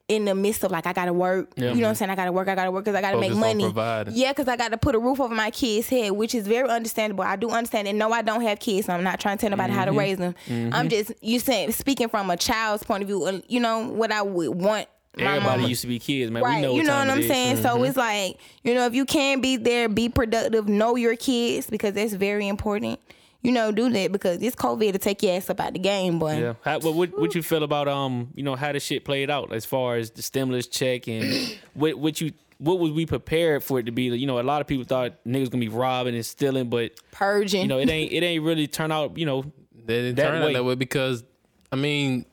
[0.07, 1.51] in the midst of like I gotta work.
[1.57, 1.69] Yeah.
[1.71, 2.11] You know what I'm saying?
[2.11, 2.47] I gotta work.
[2.47, 3.37] I gotta work because I gotta Focus make
[3.73, 4.05] money.
[4.13, 7.25] Yeah, because I gotta put a roof over my kids' head, which is very understandable.
[7.25, 8.87] I do understand, and no, I don't have kids.
[8.87, 9.99] So I'm not trying to tell nobody how to Mm-hmm.
[9.99, 10.33] raise them.
[10.73, 13.25] I'm just you saying speaking from a child's point of view.
[13.25, 14.87] uh, You know what I would want.
[15.17, 16.43] Everybody used to be kids, man.
[16.43, 17.25] Right, We know you know what I'm is.
[17.25, 17.33] Mm-hmm.
[17.33, 17.57] saying.
[17.63, 21.69] So it's like you know, if you can be there, be productive, know your kids
[21.69, 22.99] because that's very important.
[23.47, 26.19] You know, do that because this COVID to take your ass up out the game,
[26.19, 26.37] boy.
[26.37, 26.53] Yeah.
[26.65, 29.53] How, what what what you feel about um you know how the shit played out
[29.53, 33.79] as far as the stimulus check and what what you what was we prepared for
[33.79, 34.03] it to be?
[34.03, 37.61] You know, a lot of people thought niggas gonna be robbing and stealing, but Purging.
[37.61, 39.17] you know it ain't it ain't really turn out.
[39.17, 39.43] You know,
[39.85, 40.47] They didn't That turn way.
[40.49, 41.23] out that way because,
[41.71, 42.25] I mean,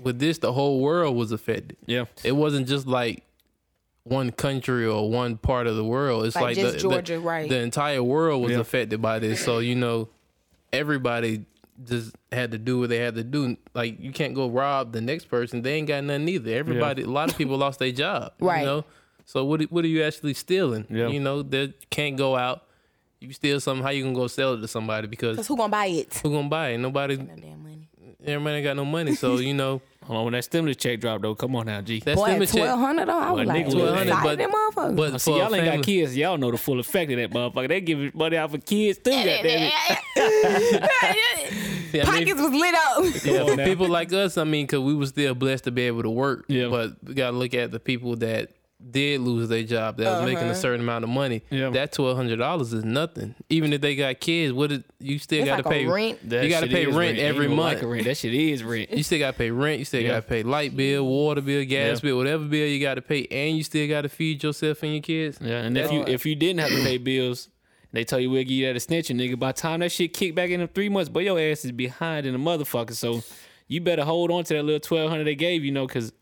[0.00, 1.76] with this, the whole world was affected.
[1.86, 2.06] yeah.
[2.22, 3.22] It wasn't just like
[4.04, 6.24] one country or one part of the world.
[6.24, 7.48] It's Like like, just the, Georgia, the, right.
[7.50, 8.60] the entire world was Yeah.
[8.60, 9.44] affected by this.
[9.44, 10.08] So you know,
[10.74, 11.44] everybody
[11.82, 13.56] just had to do what they had to do.
[13.74, 15.62] Like you can't go rob the next person.
[15.62, 16.52] They ain't got nothing either.
[16.52, 18.32] Everybody, a lot of people lost their job.
[18.40, 18.60] Right.
[18.60, 18.84] You know.
[19.24, 19.62] So what?
[19.64, 20.86] What are you actually stealing?
[20.90, 21.08] Yeah.
[21.08, 22.64] You know, they can't go out.
[23.20, 23.82] You steal something.
[23.82, 25.06] How you gonna go sell it to somebody?
[25.06, 26.20] Because Cause who gonna buy it?
[26.22, 26.78] who gonna buy it?
[26.78, 27.16] Nobody.
[27.16, 27.88] No damn money.
[28.24, 29.14] Everybody ain't got no money.
[29.14, 29.80] So you know.
[30.06, 32.00] Hold on, when that stimulus check dropped though, come on now, G.
[32.00, 33.18] That Boy, stimulus check- twelve hundred though.
[33.18, 35.12] I was like, nigga, twelve 1200, hundred, but- that.
[35.12, 36.16] But See, y'all ain't got kids.
[36.16, 37.68] Y'all know the full effect of that motherfucker.
[37.68, 39.10] They give money out for kids too.
[39.10, 39.72] Goddamn it.
[41.90, 43.04] See, I mean, Pockets was lit up.
[43.24, 46.02] yeah, for people like us, I mean, because we were still blessed to be able
[46.02, 46.44] to work.
[46.48, 46.68] Yeah.
[46.68, 48.50] But we got to look at the people that
[48.90, 50.54] did lose their job that was making a uh-huh.
[50.54, 51.42] certain amount of money.
[51.50, 51.70] Yeah.
[51.70, 53.34] That twelve hundred dollars is nothing.
[53.48, 56.28] Even if they got kids, what is, you still got to like a pay rent.
[56.28, 57.82] That You got to pay is rent every even month.
[57.82, 58.04] Like rent.
[58.04, 58.90] That shit is rent.
[58.90, 59.78] You still got to pay rent.
[59.78, 60.08] You still Yeah.
[60.08, 62.08] got to pay light bill, water bill, gas Yeah.
[62.08, 64.92] bill, whatever bill you got to pay, and you still got to feed yourself and
[64.92, 65.38] your kids.
[65.40, 67.48] Yeah, and if you if you didn't have to pay bills,
[67.92, 69.38] they tell you we'll give you that extension, nigga.
[69.38, 71.72] By the time that shit kick back in them three months, but your ass is
[71.72, 72.92] behind in the motherfucker.
[72.92, 73.22] So
[73.68, 76.12] you better hold on to that little twelve hundred they gave you, know, because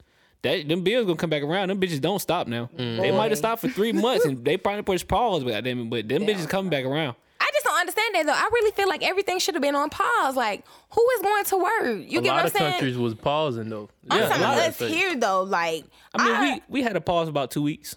[0.43, 1.69] that them bills gonna come back around.
[1.69, 2.69] Them bitches don't stop now.
[2.77, 3.01] Mm.
[3.01, 6.09] They might have stopped for three months and they probably push pause, but them, but
[6.09, 7.15] them bitches coming back around.
[7.41, 8.33] I just don't understand that though.
[8.33, 10.37] I really feel like everything should have been on pause.
[10.37, 12.05] Like, who is going to work?
[12.11, 12.71] You a get lot what I'm of saying?
[12.73, 13.89] countries was pausing though.
[14.11, 14.99] I'm Yeah, talking about us countries.
[14.99, 15.43] here though.
[15.43, 17.97] Like, I mean, we we had a pause about two weeks.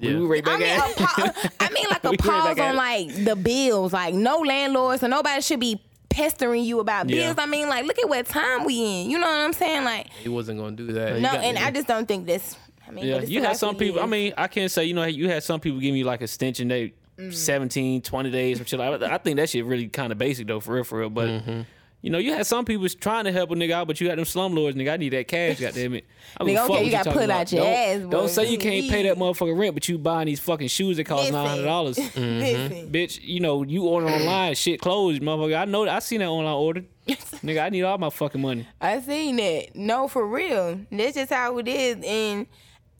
[0.00, 0.18] We Yeah.
[0.18, 0.96] were right I back mean, at a it.
[0.96, 3.92] pa- I mean, like a We right pause on like the bills.
[3.92, 5.80] Like, no landlords, so nobody should be
[6.14, 7.26] pestering you about Yeah.
[7.26, 7.36] bills.
[7.38, 9.10] I mean, like, look at what time we in.
[9.10, 9.84] You know what I'm saying?
[9.84, 11.20] Like, He wasn't gonna do that.
[11.20, 12.56] no, got- and I just don't think this.
[12.86, 14.00] I mean, Yeah, you had some we people.
[14.00, 16.24] I mean, I can't say you know you had some people give me like a
[16.24, 17.32] extension they Mm.
[17.32, 18.80] 17, 20 days or shit.
[18.80, 21.10] I, I think that shit really kind of basic though, for real, for real.
[21.10, 21.60] But Mm-hmm.
[22.04, 24.18] You know, you had some people trying to help a nigga out, but you had
[24.18, 24.92] them slumlords, nigga.
[24.92, 26.04] I need that cash, goddamn it.
[26.38, 27.40] I give Nigga, okay, you talking put about.
[27.40, 28.10] out your don't, ass, boy.
[28.10, 29.22] Don't say you can't pay that Please.
[29.22, 31.96] motherfucking rent, but you buying these fucking shoes that cost nine hundred dollars.
[32.16, 32.92] Listen.
[32.92, 35.58] Bitch, you know you order online, shit closed, motherfucker.
[35.58, 36.84] I know, I seen that online order.
[37.08, 38.68] nigga, I need all my fucking money.
[38.82, 39.74] I seen that.
[39.74, 40.80] No, for real.
[40.92, 41.96] That's just how it is.
[42.04, 42.46] And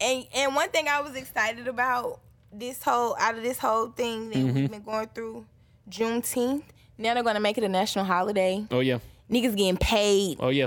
[0.00, 4.30] and and one thing I was excited about this whole out of this whole thing
[4.30, 4.54] that Mm-hmm.
[4.54, 5.44] we've been going through,
[5.90, 6.62] Juneteenth.
[6.98, 8.64] Now they're gonna make it a national holiday.
[8.70, 8.98] Oh yeah.
[9.30, 10.66] Niggas getting paid Oh yeah.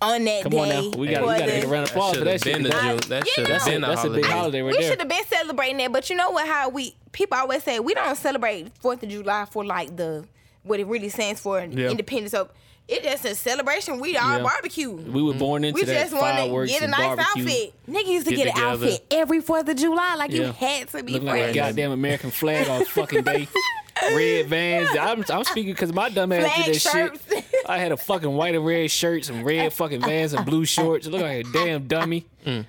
[0.00, 0.58] on that Come day.
[0.58, 0.98] on now.
[0.98, 2.42] We got for we got to the- make a round of applause for that have
[2.42, 2.56] shit.
[2.62, 2.96] been a.
[3.08, 4.28] That should have been a That's a big holiday.
[4.28, 4.90] holiday right we there.
[4.90, 6.46] should have been celebrating that, but you know what?
[6.46, 10.24] How we people always say we don't celebrate Fourth of July for like the
[10.62, 11.90] what it really stands for, Yeah.
[11.90, 12.32] independence.
[12.32, 12.48] So
[12.88, 13.98] it's just a celebration.
[14.00, 14.42] We all Yeah.
[14.44, 14.90] barbecue.
[14.92, 17.42] We were born into We that just want to fireworks get a nice barbecue.
[17.44, 17.74] outfit.
[17.90, 18.72] Nigga used to Get get, an together.
[18.86, 22.30] outfit every Fourth of July, like you had to be Looking like a goddamn American
[22.30, 23.48] flag on fucking day.
[24.02, 24.90] Red vans.
[24.98, 27.20] I'm, I'm speaking because my dumb ass Flag did that shirts.
[27.28, 27.44] shit.
[27.68, 31.06] I had a fucking white and red shirt, some red fucking vans and blue shorts.
[31.06, 32.26] Look like a damn dummy.
[32.44, 32.66] Mm.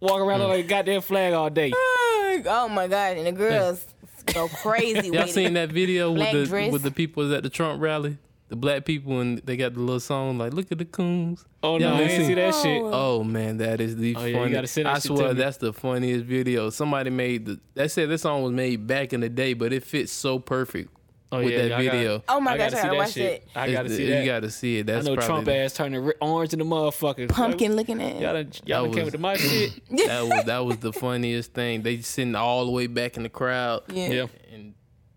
[0.00, 0.48] Walk around mm.
[0.48, 1.72] like a goddamn flag all day.
[1.74, 3.18] oh my god!
[3.18, 3.84] And the girls
[4.26, 5.54] go crazy Y'all with seen it.
[5.54, 6.72] that video Black with the dress.
[6.72, 8.18] with the people at the Trump rally?
[8.50, 11.78] The black people and they got the little song like "Look at the coons." Oh
[11.78, 12.82] Y'all no, I ain't ain't see seen- that shit.
[12.84, 14.50] Oh man, that is the Oh, yeah, you funny.
[14.52, 16.68] gotta send that I swear that's the funniest video.
[16.70, 17.60] Somebody made the.
[17.74, 20.90] They said this song was made back in the day, but it fits so perfect
[21.30, 22.22] Oh with yeah, that I gotta- video.
[22.28, 23.46] Oh my I gosh, gotta I see gotta watch shit.
[23.54, 23.60] that.
[23.60, 24.24] I gotta It's- see you that.
[24.26, 24.80] gotta see it.
[24.80, 27.28] I That's know probably Trump ass turning ri- orange in the motherfuckers.
[27.28, 28.20] Pumpkin looking at.
[28.20, 29.80] Y'all done, y'all done That came was- with my shit.
[30.08, 31.82] that was that was the funniest thing.
[31.82, 33.82] They sitting all the way back in the crowd.
[33.92, 34.08] Yeah.
[34.08, 34.26] Yeah.
[34.52, 34.74] And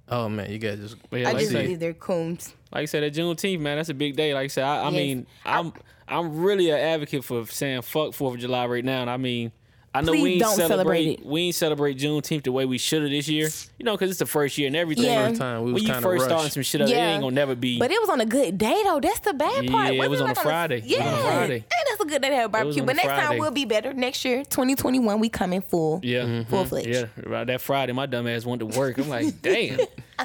[0.08, 2.54] oh man, you guys just But yeah, I like, just I said, believe they're coons.
[2.74, 4.34] Like I said, that Juneteenth, man, that's a big day.
[4.34, 4.94] Like I said, I, I Yes.
[4.94, 5.74] mean, I'm
[6.08, 9.02] I'm really an advocate for saying fuck Fourth of July right now.
[9.02, 9.52] And I mean,
[9.96, 10.70] I know Please we ain't don't celebrate,
[11.06, 11.26] celebrate it.
[11.26, 13.48] we ain't celebrate Juneteenth the way we should have this year.
[13.78, 15.06] You know, because it's the first year and everything.
[15.06, 15.28] Yeah.
[15.28, 17.14] first time we was when you kind first starting some shit up, it Yeah.
[17.14, 17.78] ain't gonna never be.
[17.78, 19.00] But it was on a good day though.
[19.00, 19.88] That's the bad part.
[19.88, 20.78] Yeah, it Wasn't was on like a Friday.
[20.78, 21.56] It was Yeah, on a Friday.
[21.58, 22.84] And that's a good day to have a barbecue.
[22.84, 23.94] But a next time we'll be better.
[23.94, 26.00] Next year, 2021, we coming full.
[26.04, 26.70] yeah, Full mm-hmm.
[26.70, 26.88] fledged.
[26.90, 27.06] yeah.
[27.24, 28.98] Right that Friday, my dumb ass went to work.
[28.98, 29.80] I'm like, damn,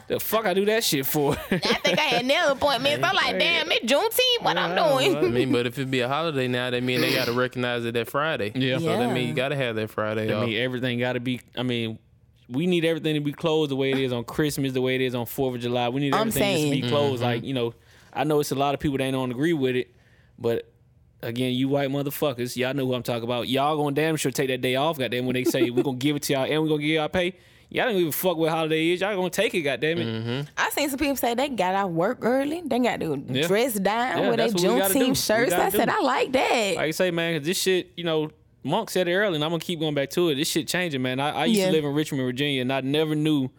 [0.06, 1.32] the fuck I do that shit for?
[1.50, 3.04] I think I had nail appointments.
[3.04, 4.44] I'm like, damn, it's Juneteenth.
[4.44, 5.16] What I'm doing?
[5.16, 7.84] I mean, but if it be a holiday now, that mean they got to recognize
[7.84, 8.52] it that Friday.
[8.54, 8.78] Yeah.
[8.78, 9.12] So that Yeah.
[9.12, 11.40] mean you got to have that Friday I mean, everything got to be.
[11.56, 11.98] I mean,
[12.48, 15.00] we need everything to be closed the way it is on Christmas, the way it
[15.00, 15.88] is on Fourth of July.
[15.88, 16.90] We need everything to be saying.
[16.90, 17.22] closed.
[17.22, 17.30] Mm-hmm.
[17.30, 17.74] Like you know,
[18.12, 19.94] I know it's a lot of people that don't agree with it,
[20.38, 20.70] but
[21.22, 23.48] again, you white motherfuckers, y'all know who I'm talking about.
[23.48, 24.98] Y'all gonna damn sure take that day off.
[24.98, 27.08] Goddamn, when they say we're gonna give it to y'all and we're gonna give y'all
[27.08, 27.34] pay.
[27.70, 29.00] Y'all don't even fuck with holiday is.
[29.02, 29.60] Y'all gonna take it.
[29.60, 30.06] Goddamn it.
[30.06, 30.48] Mm-hmm.
[30.56, 32.62] I seen some people say they got out work early.
[32.64, 33.46] They got to Yeah.
[33.46, 34.98] dress down Yeah, with their that's what we gotta do.
[35.00, 35.50] We Juneteenth shirts.
[35.50, 35.94] gotta I said, do.
[35.94, 36.76] I like that.
[36.76, 38.30] Like I say, man, 'cause this shit, you know,
[38.64, 40.34] Monk said it early, and I'm gonna keep going back to it.
[40.36, 41.20] This shit changing, man.
[41.20, 41.66] I, I used Yeah.
[41.66, 43.50] to live in Richmond, Virginia, and I never knew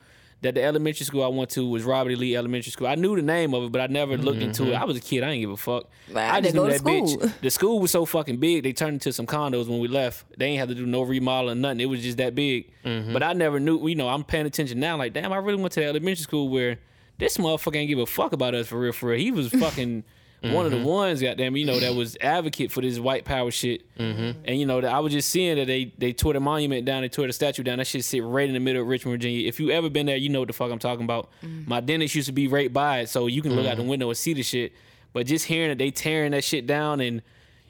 [0.42, 2.16] that the elementary school I went to was Robert E.
[2.16, 2.88] Lee Elementary School.
[2.88, 4.68] I knew the name of it, but I never looked into it.
[4.68, 4.82] Mm-hmm.
[4.82, 5.22] I was a kid.
[5.24, 5.90] I didn't give a fuck.
[6.12, 7.08] Right, I I just knew that school.
[7.08, 7.42] bitch.
[7.42, 8.64] The school was so fucking big.
[8.64, 10.26] They turned into some condos when we left.
[10.38, 11.82] They ain't have to do no remodeling, nothing.
[11.82, 12.72] It was just that big.
[12.86, 13.12] Mm-hmm.
[13.12, 13.86] But I never knew.
[13.86, 14.96] You know, I'm paying attention now.
[14.98, 16.80] Like, damn, I really went to the elementary school where
[17.18, 18.94] this motherfucker ain't give a fuck about us for real.
[18.94, 20.04] For real, he was fucking.
[20.42, 20.86] One of the mm-hmm.
[20.86, 24.40] ones, goddamn, you know, that was advocate for this white power shit, mm-hmm.
[24.46, 27.02] and you know, that I was just seeing that they they tore the monument down,
[27.02, 27.80] they tore the statue down.
[27.80, 29.46] That shit sit right in the middle of Richmond, Virginia.
[29.46, 31.30] If you ever been there, you know what the fuck I'm talking about.
[31.44, 31.70] Mm-hmm.
[31.70, 34.08] My dentist used to be right by it, so you can look out the window
[34.08, 34.72] and see the shit.
[35.12, 37.22] But just hearing that they tearing that shit down and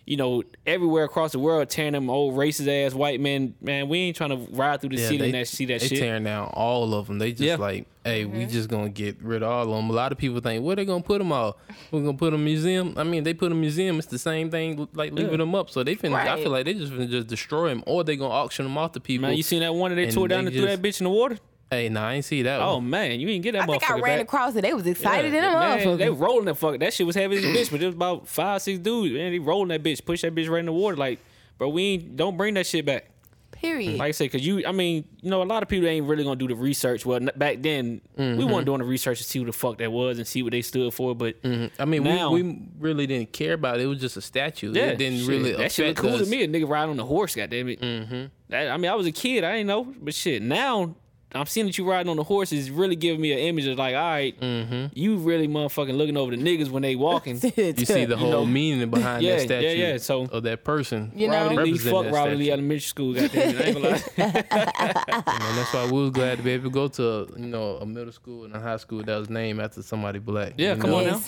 [0.10, 4.00] you know, everywhere across the world tearing them old racist ass white men, man, we
[4.00, 6.00] ain't trying to ride through the Yeah, city they, and that, see that they shit.
[6.00, 7.20] tearing down all of them.
[7.20, 7.58] They just Yeah.
[7.58, 8.50] like, hey, we mhm.
[8.50, 9.88] just gonna get rid of all of them.
[9.92, 11.60] A lot of people think, where they gonna put them all?
[11.92, 12.96] We're gonna put them museum.
[12.98, 14.00] I mean, they put a museum.
[14.00, 15.38] It's the same thing, like leaving Yeah.
[15.38, 15.70] them up.
[15.70, 16.16] So they finna.
[16.16, 18.94] I feel like they just finna just destroy them, or they gonna auction them off
[18.94, 19.28] to people.
[19.28, 21.04] Man, you seen that one that they tore down they and threw that bitch in
[21.04, 21.38] the water?
[21.72, 22.62] Hey, nah, I ain't see that.
[22.62, 22.90] Oh one.
[22.90, 24.22] man, you ain't get that I think I ran back.
[24.22, 24.62] across it.
[24.62, 25.98] They was excited in them man, motherfuckers.
[25.98, 26.80] They rolling that fuck.
[26.80, 29.14] That shit was heavy as a bitch, but it was about five, six dudes.
[29.14, 30.98] Man, they rolling that bitch, push that bitch right in the water.
[30.98, 31.20] Like,
[31.58, 33.12] bro, we ain't don't bring that shit back.
[33.52, 33.98] Period.
[33.98, 36.24] Like I say, cause you, I mean, you know, a lot of people ain't really
[36.24, 37.06] gonna do the research.
[37.06, 39.92] Well, n- back then, we weren't doing the research to see who the fuck that
[39.92, 41.14] was and see what they stood for.
[41.14, 41.36] But
[41.78, 43.84] I mean, Now- we, we really didn't care about it.
[43.84, 44.72] It was just a statue.
[44.72, 46.22] yeah, it didn't shit, really that shit affect cool us.
[46.24, 46.44] to me.
[46.44, 47.82] A nigga ride on a horse, goddamn it.
[47.82, 48.26] Mm-hmm.
[48.48, 50.96] That, I mean, I was a kid, I didn't know, but shit, now.
[51.32, 53.78] I'm seeing that you riding on the horse is really giving me an image of
[53.78, 54.88] like, all right, mm-hmm.
[54.94, 57.40] you really motherfucking looking over the niggas when they walking.
[57.56, 60.64] You see the whole know- meaning behind Yeah, that yeah, statue yeah, so- of that
[60.64, 61.12] person.
[61.16, 61.48] You know?
[61.50, 61.64] Robert.
[61.66, 62.52] Lee, fuck that Robert Lee.
[62.52, 63.62] Elementary School, goddamn it.
[63.62, 64.04] I ain't gonna lie.
[65.50, 67.86] And that's why we was glad to be able to go to you know a
[67.86, 70.54] middle school and a high school that was named after somebody black.
[70.58, 70.98] Yeah, come know?
[70.98, 71.22] on now.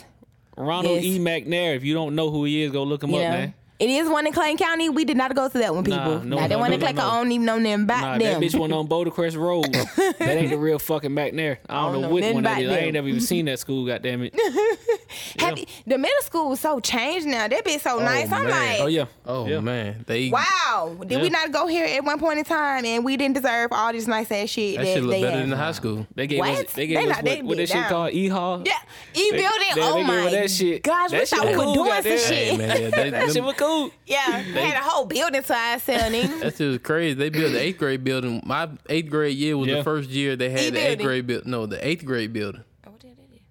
[0.57, 1.03] Ronald Yes.
[1.05, 1.19] E.
[1.19, 1.75] McNair.
[1.75, 3.53] If you don't know who he is, go look him You up, man.
[3.81, 4.89] It is one in Clayton County.
[4.89, 5.99] We did not go to that one, people.
[5.99, 7.09] Nah, Nah, no, that no, one no, in no, Clayton, no.
[7.09, 8.39] I don't even know nothing about Nah, them.
[8.41, 9.65] that bitch went on Bouldercrest Road.
[9.73, 11.59] that ain't the real fucking back there.
[11.67, 12.69] I don't, don't know know which one that about is.
[12.71, 14.35] I ain't never even seen that school, goddamn it.
[15.39, 17.47] Have you- the middle school was so changed now.
[17.47, 18.31] That bitch so oh, nice.
[18.31, 19.05] I'm like, Oh yeah.
[19.25, 19.59] Oh Yeah.
[19.61, 20.39] man, they wow.
[20.41, 20.93] how?
[21.05, 23.91] Did we not go here at one point in time and we didn't deserve all
[23.91, 25.39] this nice ass shit That that, shit look better have?
[25.41, 26.05] than the high school.
[26.15, 26.65] They gave What?
[26.67, 26.73] us.
[26.73, 28.11] They gave They us not- what, they what be that shit called?
[28.13, 28.63] E Hall.
[28.63, 28.73] Yeah,
[29.15, 29.67] e building.
[29.77, 30.83] Oh my us that shit.
[30.83, 31.73] gosh, That wish shit I was was
[32.03, 32.57] doing some shit.
[32.57, 33.70] Man, they, That shit was cool.
[34.05, 36.03] Yeah, they had a whole building to ourselves.
[36.15, 36.39] nigga.
[36.41, 37.13] That's just crazy.
[37.15, 38.41] They built the eighth grade building.
[38.45, 39.75] My eighth grade year was Yeah.
[39.77, 41.05] the first year they had the eighth E-building.
[41.05, 41.45] grade build.
[41.45, 42.63] No, the eighth grade building.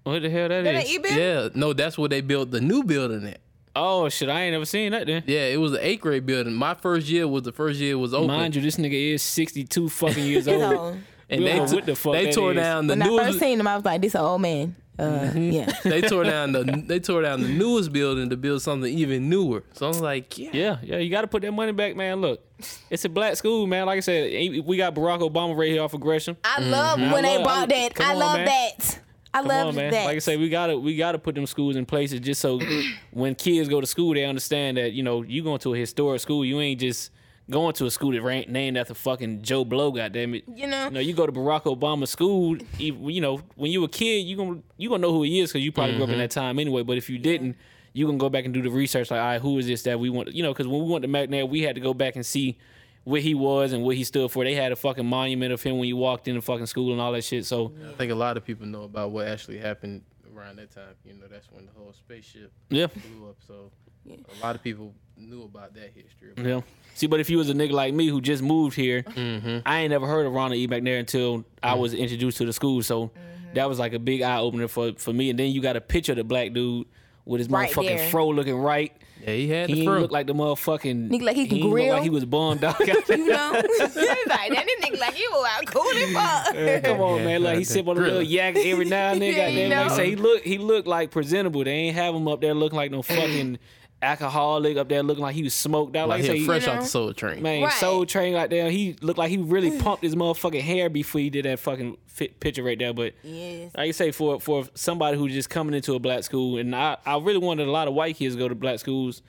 [0.07, 0.99] Oh, what the hell that That ain't is?
[0.99, 1.19] building.
[1.19, 3.41] Yeah, no, that's where they built the new building at.
[3.77, 4.29] Oh shit!
[4.29, 5.23] I ain't never seen that then.
[5.27, 6.55] Yeah, it was the eighth grade building.
[6.55, 8.27] My first year was the first year it was open.
[8.29, 10.97] Mind you, this nigga is sixty two fucking years So, old.
[11.29, 12.57] and we they, don't know t- what the fuck they that tore is.
[12.57, 13.39] down the when I first newest.
[13.39, 15.51] seen him, I was like, "This an old man." Uh, Mm-hmm.
[15.53, 15.73] yeah.
[15.85, 19.63] They tore down the they tore down the newest building to build something even newer.
[19.73, 22.21] So I'm like, yeah, Yeah, yeah, you got to put that money back, man.
[22.21, 22.45] Look,
[22.91, 23.87] it's a black school, man.
[23.87, 24.31] Like I said,
[24.65, 26.37] we got Barack Obama right here off of Gresham.
[26.45, 27.95] I love I when they love- brought that.
[27.95, 28.47] come I on, love man.
[28.47, 28.99] that.
[29.33, 29.93] I love on, man.
[29.93, 30.05] that.
[30.07, 32.59] Like I say, we gotta we gotta put them schools in places just so
[33.13, 36.21] when kids go to school, they understand that you know you going to a historic
[36.21, 36.45] school.
[36.45, 37.11] You ain't just
[37.51, 39.91] going to a school that ain't named after fucking Joe Blow.
[39.91, 40.45] Goddamn it.
[40.55, 40.85] You know?
[40.85, 42.57] You know, you go to Barack Obama school.
[42.79, 45.41] You, you know, when you were a kid, you gonna you gonna know who he
[45.41, 46.23] is because you probably grew up in mm-hmm.
[46.23, 46.83] that time anyway.
[46.83, 47.57] But if you didn't,
[47.93, 49.11] you gonna go back and do the research.
[49.11, 50.33] Like, all right, who is this that we want?
[50.33, 52.59] You know, because when we went to McNair, we had to go back and see
[53.05, 54.45] where he was and what he stood for.
[54.45, 57.01] They had a fucking monument of him when you walked in the fucking school and
[57.01, 57.47] all that shit.
[57.47, 60.03] So I think a lot of people know about what actually happened
[60.37, 60.95] around that time.
[61.05, 62.87] You know, that's when the whole spaceship yeah.
[62.87, 63.37] blew up.
[63.47, 63.71] So
[64.09, 66.33] a lot of people knew about that history.
[66.37, 66.61] Yeah.
[66.95, 69.59] See, but if you was a nigga like me who just moved here, Mm-hmm.
[69.67, 70.67] I ain't never heard of Ronald E.
[70.69, 72.83] McNair until I was introduced to the school.
[72.83, 73.11] So
[73.55, 75.31] that was like a big eye opener for, for me.
[75.31, 76.87] And then you got a picture of the black dude
[77.25, 78.11] with his Right motherfucking there.
[78.11, 78.93] fro looking right.
[79.23, 80.01] Yeah, he had He the didn't fro.
[80.01, 81.11] look like the motherfucking.
[81.11, 81.93] Nigga like he can didn't look grill.
[81.95, 82.79] like he was bummed out.
[82.81, 82.87] you
[83.29, 86.85] know, It's like that nigga like you out cool as fuck.
[86.85, 87.43] Come on, man.
[87.43, 89.35] Like he sip on a little yak every now and then.
[89.35, 89.95] Yeah, you Goddamn, like I know.
[89.97, 91.63] say, he look he looked like presentable.
[91.65, 93.59] They ain't have him up there looking like no fucking
[94.03, 96.09] alcoholic up there looking like he was smoked out.
[96.09, 97.43] like Like, I he he- fresh You off the Soul Train.
[97.43, 97.73] Man, Right.
[97.75, 101.31] Soul Train like there, he looked like he really pumped his motherfucking hair before he
[101.31, 102.93] did that fucking fit picture right there.
[102.93, 103.73] But Yes.
[103.77, 106.97] like I say, for for somebody who's just coming into a black school, and I,
[107.05, 109.23] I really wanted a lot of white kids to go to black schools,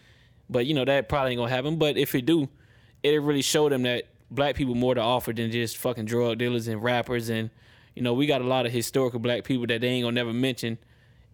[0.49, 1.78] but you know that probably ain't gonna happen.
[1.78, 2.47] But if it do,
[3.03, 6.67] it'll really show them that black people more to offer than just fucking drug dealers
[6.67, 7.49] and rappers, and
[7.95, 10.32] you know we got a lot of historical black people that they ain't gonna never
[10.34, 10.78] mention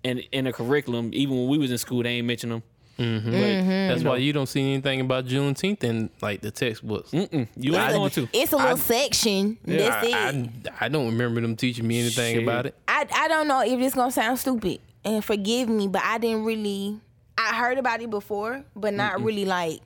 [0.04, 1.12] in in the curriculum.
[1.14, 2.64] Even when we was in school, they ain't mention them.
[2.98, 3.32] Mm-hmm.
[3.32, 7.12] But That's why you don't see anything about Juneteenth in like the textbooks.
[7.12, 8.28] mm-mm, you ain't going to.
[8.34, 9.58] It's a little section.
[9.64, 10.14] That's it.
[10.14, 12.44] I, I, I don't remember them teaching me anything Shit.
[12.44, 12.76] about it.
[12.88, 16.44] I I don't know if this gonna sound stupid and forgive me, but I didn't
[16.44, 17.00] really.
[17.38, 19.82] I heard about it before, but not really like.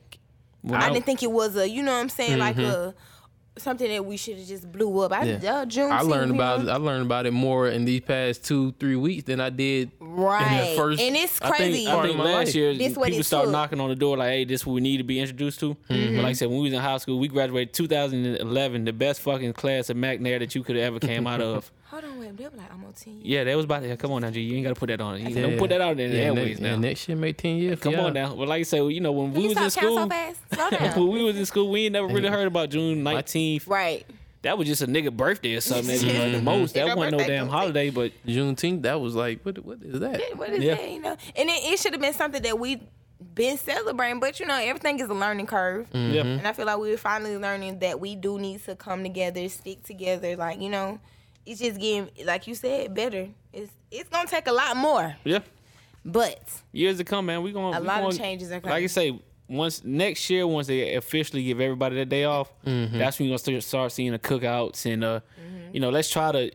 [0.72, 2.94] I didn't think it was a, you know what I'm saying, like a
[3.58, 5.12] something that we should have just blew up.
[5.12, 5.54] I Yeah.
[5.56, 5.92] uh, June.
[5.92, 6.68] I learned about it.
[6.68, 10.74] I learned about it more in these past two, three weeks than I did right,
[10.76, 11.84] first- and it's I crazy.
[11.84, 12.54] think, I think last life.
[12.54, 14.98] year This people it started knocking on the door like, "Hey, this what we need
[14.98, 16.16] to be introduced to." Mm-hmm.
[16.16, 19.20] But like I said, when we was in high school, we graduated 2011, the best
[19.20, 21.70] fucking class of McNair that you could have ever came out of.
[21.92, 23.26] Hold on, wait, they were like almost ten years.
[23.26, 23.96] Yeah, that was about to.
[23.98, 25.20] Come on now, G, you ain't gotta put that on.
[25.20, 26.68] You don't put that out in the Yeah, airways next, now.
[26.70, 27.78] yeah, next year make ten years.
[27.80, 28.06] Come y'all.
[28.06, 28.34] on now.
[28.34, 30.04] Well, like I said, you know, when Can we you was in stop counting school,
[30.04, 30.40] so fast?
[30.54, 31.00] Slow down.
[31.00, 33.68] when we was in school, we ain't never really heard about June 19th.
[33.68, 34.06] right.
[34.42, 35.86] That was just a nigga birthday or something.
[35.86, 36.32] That, you know, Mm-hmm.
[36.32, 36.74] the most.
[36.74, 37.50] That wasn't no damn birthday.
[37.50, 39.64] holiday, but Juneteenth, that was like, what?
[39.64, 40.20] What is that?
[40.36, 40.74] What is Yeah.
[40.76, 40.90] that?
[40.90, 42.80] You know, and it, it should have been something that we
[43.34, 45.86] been celebrating, but you know, everything is a learning curve.
[45.92, 46.22] yeah.
[46.22, 49.84] And I feel like we're finally learning that we do need to come together, stick
[49.84, 50.34] together.
[50.34, 50.98] Like you know,
[51.46, 53.28] it's just getting, like you said, better.
[53.52, 55.40] It's it's gonna take a lot more, Yeah.
[56.04, 56.40] but
[56.72, 57.42] years to come, man.
[57.42, 58.70] We gonna A we lot of gonna- changes are coming.
[58.70, 58.84] Like coming.
[58.84, 63.28] I say, once next year, once they officially give everybody that day off, that's when
[63.28, 65.74] you're gonna start, start seeing the cookouts and uh, Mm-hmm.
[65.74, 66.50] you know, let's try to,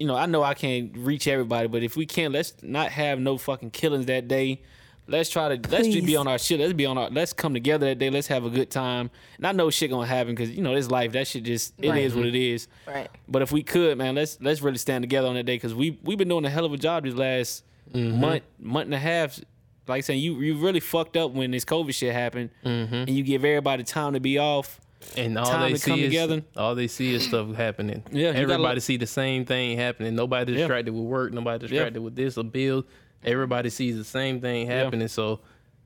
[0.00, 3.18] you know, I know I can't reach everybody, but if we can, let's not have
[3.20, 4.62] no fucking killings that day.
[5.08, 6.58] Let's try to let's just be on our shit.
[6.58, 7.08] Let's be on our.
[7.10, 8.10] Let's come together that day.
[8.10, 9.10] Let's have a good time.
[9.36, 11.12] And I know shit gonna happen because you know this life.
[11.12, 12.18] That shit just it is Right.
[12.18, 12.66] what it is.
[12.86, 13.08] right.
[13.28, 15.98] But if we could, man, let's let's really stand together on that day because we
[16.02, 18.20] we've been doing a hell of a job these last mm-hmm.
[18.20, 19.38] month month and a half.
[19.86, 22.94] Like saying you you really fucked up when this COVID shit happened, mm-hmm.
[22.94, 24.80] and you give everybody time to be off.
[25.16, 26.42] And all Time they to come see is together.
[26.56, 28.02] all they see is stuff happening.
[28.10, 30.16] Yeah, everybody look- see the same thing happening.
[30.16, 30.58] Nobody Yeah.
[30.58, 31.32] distracted with work.
[31.32, 32.84] Nobody distracted with this or bills.
[33.26, 35.08] Everybody sees the same thing happening.
[35.08, 35.40] So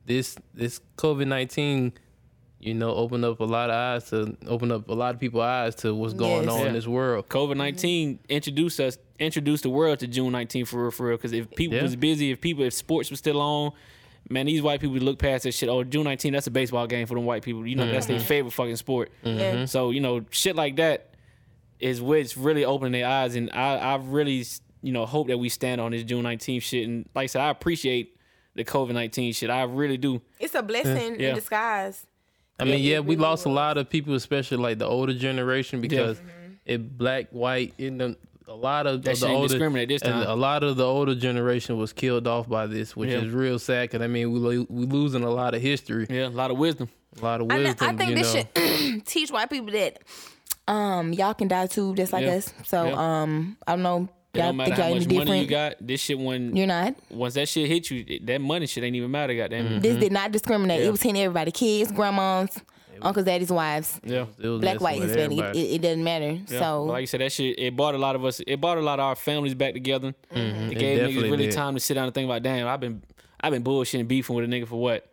[0.07, 1.93] this this COVID nineteen,
[2.59, 5.43] you know, opened up a lot of eyes to open up a lot of people's
[5.43, 6.53] eyes to what's going Yes.
[6.53, 6.67] on Yeah.
[6.67, 7.29] in this world.
[7.29, 8.23] COVID 19 mm-hmm.
[8.29, 11.17] introduced us introduced the world to June 19th for real for real.
[11.17, 11.83] Because if people Yeah.
[11.83, 13.73] was busy, if people if sports was still on.
[14.29, 15.69] Man, these white people look past that shit.
[15.69, 17.67] Oh, June 19th, that's a baseball game for them white people.
[17.67, 18.27] You know, that's their mm-hmm.
[18.27, 19.11] favorite fucking sport.
[19.25, 19.39] Mm-hmm.
[19.39, 19.65] Yeah.
[19.65, 21.15] So you know, shit like that
[21.81, 24.45] is what's really opening their eyes, and I, I really,
[24.83, 26.87] you know, hope that we stand on this June nineteenth shit.
[26.89, 28.17] And like I said, I appreciate
[28.55, 29.51] the COVID nineteen shit.
[29.51, 30.21] I really do.
[30.39, 31.31] It's a blessing Yeah.
[31.31, 32.07] in disguise.
[32.59, 35.81] I mean, Yeah, yeah, we lost a lot of people, especially like the older generation,
[35.81, 36.21] because
[36.67, 38.17] it black, white, in the
[38.47, 40.27] a lot of, That of the older discriminate this and time.
[40.29, 43.19] a lot of the older generation was killed off by this, which Yeah.
[43.21, 43.89] is real sad.
[43.91, 46.59] Because I mean, we lo- we losing a lot of history, Yeah, a lot of
[46.59, 46.89] wisdom.
[47.19, 47.89] a lot of I, wisdom.
[47.89, 48.45] I think you this know.
[48.57, 50.01] should teach white people that
[50.69, 52.35] um y'all can die too, just like Yeah.
[52.35, 52.53] us.
[52.67, 53.23] So Yeah.
[53.23, 54.09] um I don't know.
[54.33, 55.75] It Y'all don't matter think how y'all much money you got.
[55.81, 56.95] This shit when You're not.
[57.11, 59.35] once that shit hit you, that money shit ain't even matter.
[59.35, 59.81] Goddamn.
[59.81, 60.77] This did not discriminate.
[60.77, 60.83] Mm-hmm.
[60.83, 60.89] Yeah.
[60.89, 62.57] It was hitting everybody: kids, grandmas,
[63.03, 64.27] uncles, daddies, wives, Yeah.
[64.39, 65.39] It was black, white, Hispanic.
[65.39, 66.39] It, it, it doesn't matter.
[66.47, 66.59] Yeah.
[66.61, 68.41] So But like you said, that shit it brought a lot of us.
[68.47, 70.15] It brought a lot of our families back together.
[70.31, 71.53] It gave niggas really did.
[71.53, 72.43] time to sit down and think about.
[72.45, 73.03] Damn, I've been
[73.41, 75.07] I've been bullshitting beefing with a nigga for what?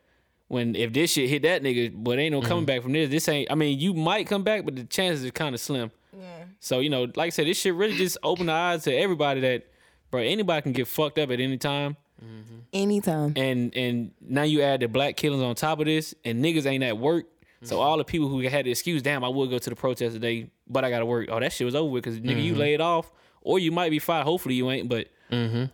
[0.47, 3.09] When if this shit hit that nigga, but ain't no coming back from this.
[3.09, 3.51] This ain't.
[3.51, 5.91] I mean, you might come back, but the chances are kind of slim.
[6.17, 6.45] Yeah.
[6.59, 9.41] So you know, like I said, this shit really just opened the eyes to everybody
[9.41, 9.67] that,
[10.11, 11.97] bro, anybody can get fucked up at any time.
[12.23, 12.57] Mm-hmm.
[12.73, 13.33] anytime.
[13.35, 16.83] and and now you add the black killings on top of this, and niggas ain't
[16.83, 17.27] at work.
[17.61, 17.83] So mm-hmm.
[17.83, 20.49] all the people who had the excuse, damn, I would go to the protest today,
[20.67, 21.29] but I gotta work.
[21.31, 22.61] Oh, that shit was over with because nigga, you mm-hmm.
[22.61, 23.11] laid off,
[23.41, 24.25] or you might be fired.
[24.25, 25.09] Hopefully you ain't, but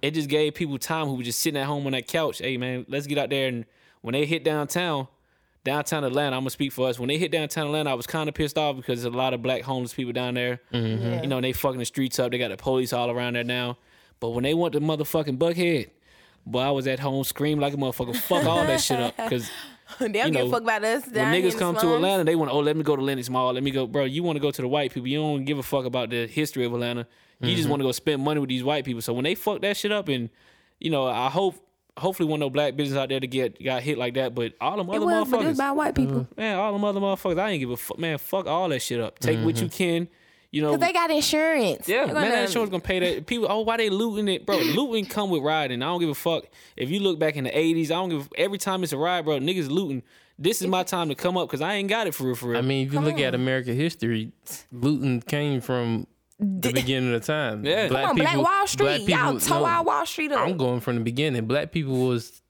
[0.01, 2.39] it just gave people time who were just sitting at home on that couch.
[2.39, 3.65] Hey man, let's get out there and
[4.03, 5.07] when they hit downtown,
[5.63, 6.99] downtown Atlanta, I'm gonna speak for us.
[6.99, 9.33] When they hit downtown Atlanta, I was kind of pissed off because there's a lot
[9.33, 10.59] of black homeless people down there.
[10.71, 10.79] You
[11.27, 12.31] know, and they fucking the streets up.
[12.31, 13.77] They got the police all around there now.
[14.19, 15.89] But when they went to motherfucking Buckhead,
[16.45, 18.15] boy, I was at home screaming like a motherfucker.
[18.15, 19.15] Fuck all that shit up.
[19.17, 19.49] Because
[19.99, 21.05] they don't you give know, a fuck about us.
[21.05, 21.95] when down here in niggas the come to.
[21.95, 23.53] Atlanta, they want, oh, let me go to Lenox Mall.
[23.53, 24.05] Let me go, bro.
[24.05, 25.07] You want to go to the white people.
[25.07, 27.07] You don't give a fuck about the history of Atlanta.
[27.41, 27.55] You Mm-hmm.
[27.57, 29.01] just want to go spend money with these white people.
[29.01, 30.29] So when they fuck that shit up, and
[30.79, 31.55] you know, I hope,
[31.97, 34.35] hopefully, one no black business out there to get got hit like that.
[34.35, 36.21] But all them other it other was, but it motherfuckers, was by white people.
[36.21, 36.37] Mm.
[36.37, 38.17] man, all them other motherfuckers, I ain't give a fuck, man.
[38.17, 39.19] Fuck all that shit up.
[39.19, 39.75] Take what you mm-hmm.
[39.75, 40.07] can.
[40.51, 41.89] You know, Cause they got insurance.
[41.89, 43.25] yeah, They're man, gonna- that insurance gonna pay that.
[43.25, 44.57] People, oh, why they looting it, bro?
[44.57, 45.81] looting come with riding.
[45.81, 46.45] I don't give a fuck.
[46.77, 48.29] If you look back in the '80s, I don't give.
[48.37, 50.03] Every time it's a ride, bro, niggas looting.
[50.37, 52.49] This is my time to come up because I ain't got it for real, for
[52.49, 52.57] real.
[52.57, 54.31] I mean, if you look at American history,
[54.71, 56.07] looting came from
[56.43, 57.65] the beginning of the time.
[57.65, 57.87] Yeah.
[57.87, 59.07] Come on, Black Wall Street.
[59.07, 60.39] Y'all toe no, our Wall Street up.
[60.47, 61.45] I'm going from the beginning.
[61.45, 62.41] Black people was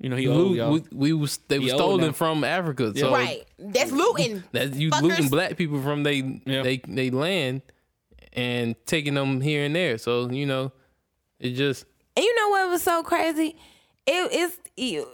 [0.00, 0.72] you know he loot, y'all.
[0.72, 2.92] we, we was they He was stolen from Africa.
[2.96, 3.44] So right.
[3.58, 4.42] That's looting.
[4.52, 5.02] that you Fuckers.
[5.02, 6.62] looting black people from they Yeah.
[6.62, 7.62] they they land
[8.32, 9.96] and taking them here and there.
[9.98, 10.72] So you know,
[11.38, 11.86] it just
[12.16, 13.56] And you know what was so crazy?
[14.06, 15.06] It is you.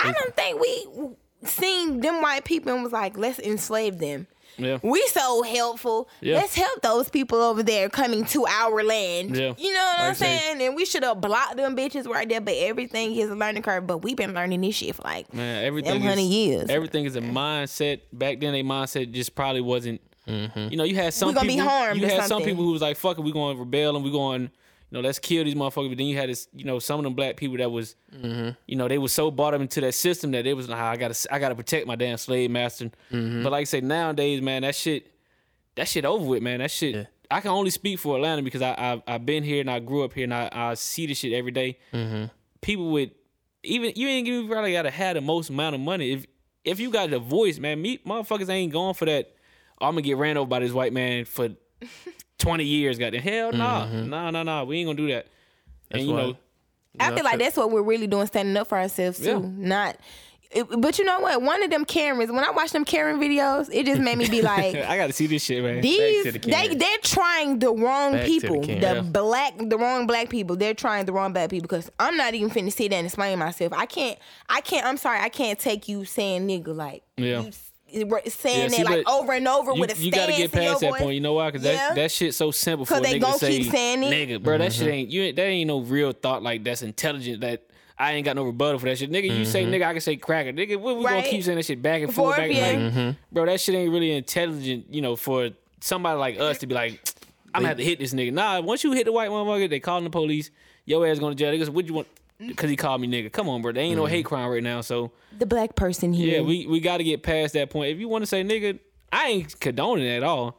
[0.00, 1.16] I don't think we
[1.48, 4.28] seen them white people and was like, let's enslave them.
[4.58, 4.78] Yeah.
[4.82, 6.08] We so helpful.
[6.20, 6.36] Yeah.
[6.36, 9.36] Let's help those people over there coming to our land.
[9.36, 9.54] Yeah.
[9.56, 10.62] You know what Like I I'm say- saying?
[10.62, 12.40] And we should have blocked them bitches right there.
[12.40, 13.86] But everything is a learning curve.
[13.86, 16.70] But we've been learning this shit for like Man, everything them hundred is, years.
[16.70, 18.00] Everything is a mindset.
[18.12, 20.00] Back then, a mindset just probably wasn't.
[20.26, 20.68] Mm-hmm.
[20.70, 21.68] You know, you had some We gonna be people.
[21.70, 23.96] harmed you or had some people who was like, "Fuck it, we going to rebel
[23.96, 24.50] and we going,
[24.90, 27.04] you know, let's kill these motherfuckers." But then you had this, you know, some of
[27.04, 28.50] them black people that was, mm-hmm.
[28.66, 30.90] you know, they was so bought up into that system that it was like, ah,
[30.90, 32.90] I gotta, I gotta protect my damn slave master.
[33.12, 33.42] Mm-hmm.
[33.42, 35.12] But like I say, nowadays, man, that shit,
[35.74, 36.60] that shit over with, man.
[36.60, 36.94] That shit.
[36.94, 37.04] Yeah.
[37.30, 40.02] I can only speak for Atlanta because I, I I've been here and I grew
[40.02, 41.78] up here and I, I see this shit every day.
[41.92, 42.26] Mm-hmm.
[42.62, 43.10] People with
[43.62, 46.12] even you ain't even probably gotta have the most amount of money.
[46.12, 46.26] If
[46.64, 49.34] if you got the voice, man, me motherfuckers ain't going for that.
[49.80, 51.50] Oh, I'm gonna get ran over by this white man for
[52.38, 52.98] 20 years.
[52.98, 54.08] Goddamn, hell nah, mm-hmm.
[54.10, 54.64] nah, nah, nah.
[54.64, 55.26] We ain't gonna do that.
[55.90, 56.36] That's and you why- know,
[57.00, 59.24] I feel like that's what we're really doing, standing up for ourselves too.
[59.24, 59.38] Yeah.
[59.68, 59.96] Not,
[60.50, 61.42] it, but you know what?
[61.42, 62.32] One of them Karens.
[62.32, 65.26] When I watch them Karen videos, it just made me be like, I gotta see
[65.26, 65.80] this shit, man.
[65.80, 70.06] these the they they're trying the wrong Back to the people, the, black, the wrong
[70.06, 70.56] black people.
[70.56, 73.38] They're trying the wrong black people because I'm not even finna sit there and explain
[73.38, 73.72] myself.
[73.74, 74.18] I can't.
[74.48, 74.86] I can't.
[74.86, 75.20] I'm sorry.
[75.20, 77.42] I can't take you saying nigga like Yeah.
[77.42, 78.04] you s- saying
[78.62, 80.80] Yeah, see, that like over and over you, with a you stance gotta get past
[80.80, 81.00] that voice.
[81.02, 81.14] point.
[81.14, 81.50] You know why?
[81.50, 81.72] Because Yeah.
[81.88, 84.02] that that shit's so simple for a 'Cause they nigga gon' to say, keep saying
[84.04, 84.06] it.
[84.28, 84.58] nigga, bro.
[84.58, 84.84] That Mm-hmm.
[84.84, 85.22] shit ain't you.
[85.24, 87.40] Ain't, That ain't no real thought like that's intelligent.
[87.40, 87.62] That
[87.98, 89.24] I ain't got no rebuttal for that shit, nigga.
[89.36, 89.72] You say Mm-hmm.
[89.74, 90.76] nigga, I can say cracker, nigga.
[90.76, 91.16] What we Right.
[91.24, 92.72] gonna keep saying that shit back and forth, Forth, back and yeah.
[92.72, 93.10] forth, Mm-hmm.
[93.32, 93.46] bro?
[93.46, 94.86] That shit ain't really intelligent.
[94.90, 97.00] You know, for somebody like us to be like,
[97.54, 98.32] I'm gonna have to hit this nigga.
[98.32, 100.50] Nah, once you hit the white motherfucker, they calling the police.
[100.84, 101.50] Your ass going to jail.
[101.50, 102.06] They go, what you want?
[102.38, 103.32] Because he called me nigga.
[103.32, 103.72] Come on, bro.
[103.72, 104.10] There ain't no Mm-hmm.
[104.12, 105.10] hate crime right now, so.
[105.38, 106.36] The black person here.
[106.36, 107.90] Yeah, we, we got to get past that point.
[107.92, 108.78] If you want to say nigga,
[109.12, 110.56] I ain't condoning it at all.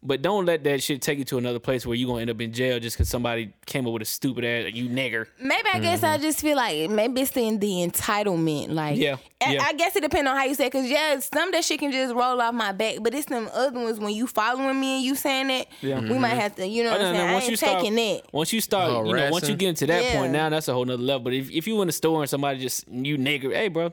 [0.00, 2.40] But don't let that shit take you to another place where you're gonna end up
[2.40, 5.26] in jail just because somebody came up with a stupid ass you nigger.
[5.40, 6.22] Maybe I guess I mm-hmm.
[6.22, 8.70] just feel like maybe it's in the entitlement.
[8.70, 9.62] Like, Yeah, I, yeah.
[9.64, 10.66] I guess it depends on how you say.
[10.66, 13.26] it, Cause yeah, some of that shit can just roll off my back, but it's
[13.26, 15.68] them other ones when you following me and you saying it.
[15.80, 16.00] Yeah.
[16.00, 16.38] we might mm-hmm.
[16.40, 17.28] have to, you know, Oh, what I'm no, saying.
[17.28, 18.22] I once ain't you start- taking that.
[18.32, 20.16] Once you start, Oh, you know, once you get into that Yeah.
[20.18, 21.24] point, now that's a whole nother level.
[21.24, 23.92] But if, if you in the store and somebody just you nigger, hey bro,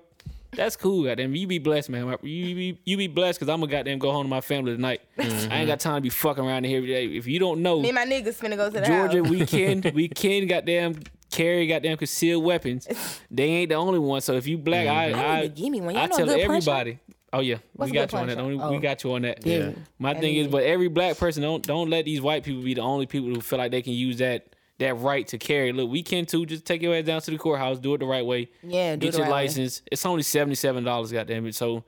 [0.55, 1.03] that's cool.
[1.03, 2.07] Goddamn, you be blessed, man.
[2.23, 5.01] You be you be blessed because I'm gonna goddamn go home to my family tonight.
[5.17, 5.51] Mm-hmm.
[5.51, 7.05] I ain't got time to be fucking around here every day.
[7.07, 9.29] If you don't know, Me and my niggas finna go to the Georgia, house.
[9.29, 10.95] we can we can goddamn
[11.31, 12.87] carry goddamn concealed weapons.
[13.29, 14.21] they ain't the only one.
[14.21, 14.97] So if you black, mm-hmm.
[14.97, 15.95] I Y'all I, need to give me one.
[15.97, 16.99] I tell everybody.
[17.33, 18.37] Oh yeah, What's we got you on that.
[18.37, 18.79] punch We Oh.
[18.79, 19.45] got you on that.
[19.45, 19.71] Yeah.
[19.99, 22.61] My I thing need is, but every black person don't don't let these white people
[22.63, 25.71] be the only people who feel like they can use that that right to carry.
[25.71, 26.45] Look, we can too.
[26.45, 28.49] Just take your ass down to the courthouse, do it the right way.
[28.63, 29.43] Yeah, do get your right way.
[29.43, 29.82] license.
[29.91, 31.11] It's only seventy seven dollars.
[31.11, 31.55] Goddamn it.
[31.55, 31.84] So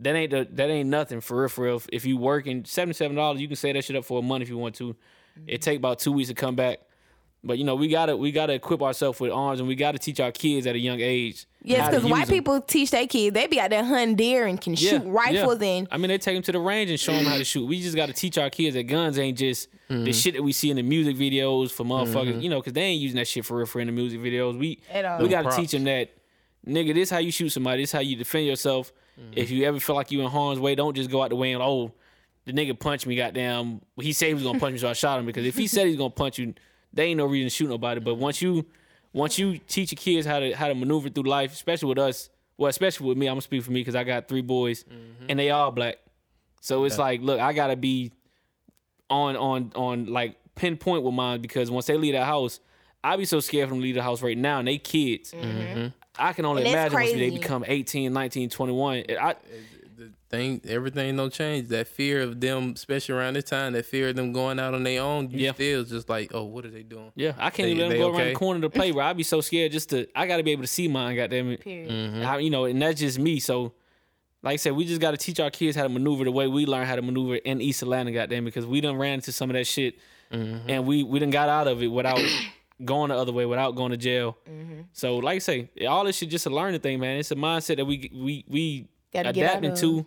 [0.00, 1.48] that ain't the, that ain't nothing for real.
[1.48, 1.82] For real.
[1.92, 4.42] If you working seventy seven dollars, you can say that shit up for a month
[4.42, 4.94] if you want to.
[4.94, 5.44] Mm-hmm.
[5.46, 6.80] It take about two weeks to come back.
[7.42, 10.20] But you know we gotta we gotta equip ourselves with arms and we gotta teach
[10.20, 11.46] our kids at a young age.
[11.62, 12.36] Yes, because white them.
[12.36, 13.34] people teach their kids.
[13.34, 16.36] They be out there hunting deer and can shoot rifles and I mean, they take
[16.36, 17.66] them to the range and show them how to shoot.
[17.66, 20.12] We just got to teach our kids that guns ain't just the mm-hmm.
[20.12, 22.32] shit that we see in the music videos for motherfuckers.
[22.32, 22.40] Mm-hmm.
[22.40, 24.58] You know, because they ain't using that shit for real for in the music videos.
[24.58, 25.22] We At all.
[25.22, 25.56] we got to Props.
[25.56, 26.10] teach them that,
[26.66, 26.94] nigga.
[26.94, 27.82] This how you shoot somebody.
[27.82, 28.92] This how you defend yourself.
[29.18, 29.32] Mm-hmm.
[29.36, 31.52] If you ever feel like you in harm's way, don't just go out the way
[31.52, 31.92] and oh,
[32.44, 33.16] the nigga punched me.
[33.16, 35.26] Goddamn, he said he was gonna punch me, so I shot him.
[35.26, 36.54] Because if he said he's gonna punch you,
[36.92, 38.00] they ain't no reason to shoot nobody.
[38.00, 38.66] But once you
[39.12, 42.30] once you teach your kids how to how to maneuver through life, especially with us,
[42.56, 45.26] well, especially with me, I'm gonna speak for me because I got three boys mm-hmm.
[45.28, 45.98] and they all black.
[46.60, 48.12] So it's like, look, I gotta be
[49.08, 52.60] on on on like pinpoint with mine because once they leave the house,
[53.02, 55.32] I be so scared for them to leave the house right now and they kids.
[55.32, 55.88] Mm-hmm.
[56.18, 59.04] I can only And that's imagine once they become 18, 19, 21.
[59.20, 59.36] I,
[60.30, 61.68] thing everything don't change.
[61.68, 64.82] That fear of them, especially around this time, that fear of them going out on
[64.84, 65.52] their own, you Yeah.
[65.52, 67.12] still just like, oh, what are they doing?
[67.16, 69.04] yeah, I can't They- even let them they go around the corner to play, bro.
[69.04, 70.06] I'd be so scared just to.
[70.14, 71.16] I gotta be able to see mine.
[71.16, 71.60] Goddamn it.
[71.60, 71.90] period.
[71.90, 72.22] Mm-hmm.
[72.26, 73.40] I, you know, and that's just me.
[73.40, 73.72] So,
[74.42, 76.46] like I said, we just got to teach our kids how to maneuver the way
[76.46, 79.50] we learn how to maneuver in East Atlanta, goddamn, because we done ran into some
[79.50, 79.96] of that shit,
[80.32, 80.70] mm-hmm.
[80.70, 82.18] and we we done got out of it without
[82.84, 84.38] going the other way, without going to jail.
[84.48, 84.82] Mm-hmm.
[84.92, 87.18] So, like I say, all this shit just a learning thing, man.
[87.18, 89.78] It's a mindset that we we we Gotta get out adapting of.
[89.80, 90.06] to,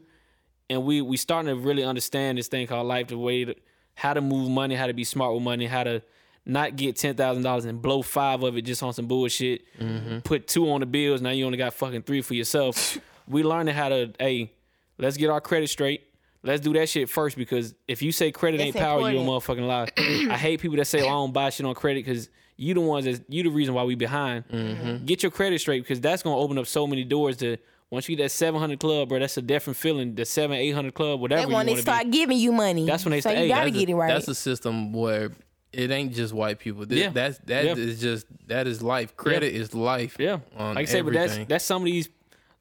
[0.73, 3.55] and we we starting to really understand this thing called life, the way to,
[3.95, 6.01] how to move money, how to be smart with money, how to
[6.45, 9.61] not get ten thousand dollars and blow five of it just on some bullshit.
[9.79, 10.19] Mm-hmm.
[10.19, 11.21] Put two on the bills.
[11.21, 12.97] Now you only got fucking three for yourself.
[13.27, 14.51] we learning how to hey,
[14.97, 16.03] let's get our credit straight.
[16.45, 19.21] Let's do that shit first because if you say credit That's ain't power, you a
[19.21, 19.87] motherfucking lie.
[20.33, 22.81] I hate people that say, "Oh, I don't buy shit on credit" because you the
[22.81, 24.47] ones that you the reason why we behind.
[24.49, 25.05] Mm-hmm.
[25.05, 27.57] Get your credit straight because that's gonna open up so many doors to.
[27.93, 30.15] Once you get that seven hundred club, bro, that's a different feeling.
[30.15, 31.91] The seven, eight hundred club, whatever They you want want to to be.
[31.91, 32.85] start giving you money.
[32.85, 34.07] That's when they so say, you hey, gotta that's get it right.
[34.07, 35.31] That's a system where
[35.71, 36.85] it ain't just white people.
[36.87, 37.09] This, Yeah.
[37.09, 37.75] That's that Yeah.
[37.75, 39.15] is just that is life.
[39.15, 40.17] Credit is life.
[40.19, 42.09] Yeah, On like I said, but that's that's some of these,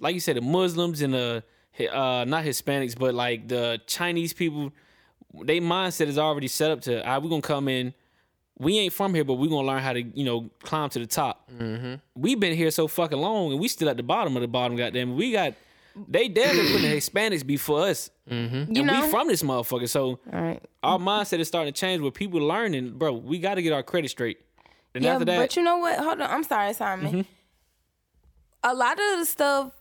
[0.01, 1.43] like you said, the Muslims and the
[1.91, 4.71] uh, not Hispanics, but like the Chinese people.
[5.45, 7.01] They mindset is already set up to.
[7.03, 7.95] All right, we're gonna come in.
[8.63, 11.07] We ain't from here, but we're gonna learn how to, you know, climb to the
[11.07, 11.51] top.
[11.51, 11.95] Mm-hmm.
[12.15, 14.77] We've been here so fucking long, and we still at the bottom of the bottom.
[14.77, 15.55] Goddamn, we got.
[16.09, 18.73] They damn near putting the Hispanics before us, mm-hmm.
[18.73, 19.05] You and know?
[19.05, 19.89] we from this motherfucker.
[19.89, 20.63] So All right.
[20.83, 22.01] our mindset is starting to change.
[22.01, 24.39] Where people learning, bro, we got to get our credit straight.
[24.95, 25.99] And Yeah, after that, but you know what?
[25.99, 26.31] Hold on.
[26.31, 27.13] I'm sorry, Simon.
[27.13, 27.21] Mm-hmm.
[28.65, 29.73] A lot of the stuff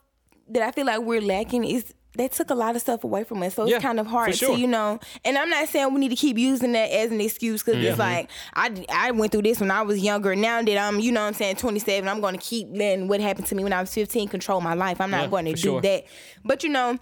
[0.49, 3.41] that I feel like we're lacking is they took a lot of stuff away from
[3.41, 4.53] us, so it's Yeah, kind of hard sure.
[4.55, 4.99] to, you know.
[5.23, 7.97] And I'm not saying we need to keep using that as an excuse because it's
[7.99, 10.35] like I, I went through this when I was younger.
[10.35, 13.21] Now that I'm, you know, what I'm saying 27, I'm going to keep letting what
[13.21, 14.99] happened to me when I was 15 control my life.
[14.99, 15.81] I'm not Yeah, going to do sure.
[15.81, 16.03] that.
[16.43, 16.97] But you know,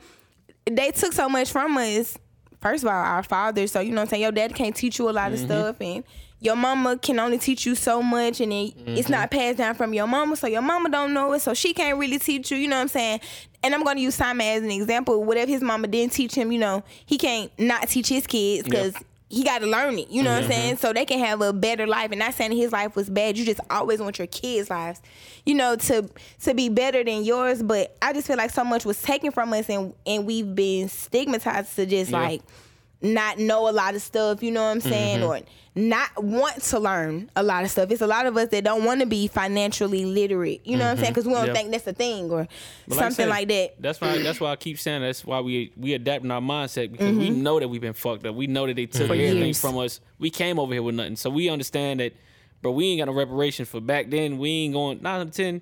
[0.66, 2.16] they took so much from us.
[2.62, 3.72] First of all, our fathers.
[3.72, 4.22] So you know what I'm saying?
[4.24, 5.46] Your dad can't teach you a lot of Mm-hmm.
[5.48, 6.04] stuff and
[6.42, 9.12] your mama can only teach you so much and then it's Mm-hmm.
[9.12, 11.98] not passed down from your mama, so your mama don't know it, so she can't
[11.98, 13.20] really teach you, you know what I'm saying?
[13.62, 15.24] And I'm gonna use Simon as an example.
[15.24, 18.94] Whatever his mama didn't teach him, you know, he can't not teach his kids because
[19.32, 20.10] he got to learn it.
[20.10, 20.52] You know what Mm-hmm.
[20.54, 20.78] I'm saying?
[20.78, 22.10] So they can have a better life.
[22.12, 23.38] And not saying his life was bad.
[23.38, 25.02] You just always want your kids' lives,
[25.46, 26.10] you know, to
[26.46, 27.62] to be better than yours.
[27.62, 30.88] But I just feel like so much was taken from us, and and we've been
[30.90, 32.42] stigmatized to just like
[33.02, 34.44] not know a lot of stuff.
[34.44, 35.20] You know what I'm saying?
[35.20, 35.26] Mm-hmm.
[35.28, 35.40] Or
[35.76, 37.90] not want to learn a lot of stuff.
[37.92, 40.66] It's a lot of us that don't want to be financially literate.
[40.66, 41.12] You know what I'm saying?
[41.12, 41.54] Because we don't Mm-hmm.
[41.54, 42.48] Think that's a thing or
[42.88, 43.76] But like something said, like that.
[43.82, 44.22] That's why.
[44.22, 47.60] That's why I keep saying that's why we we adapting our mindset because we know
[47.60, 48.36] that we've been fucked up.
[48.36, 49.68] We know that they took everything Mm-hmm.
[49.68, 50.02] from us.
[50.18, 52.14] We came over here with nothing, so we understand that.
[52.62, 54.38] But we ain't got no reparations for back then.
[54.38, 55.62] We ain't going nine out of ten.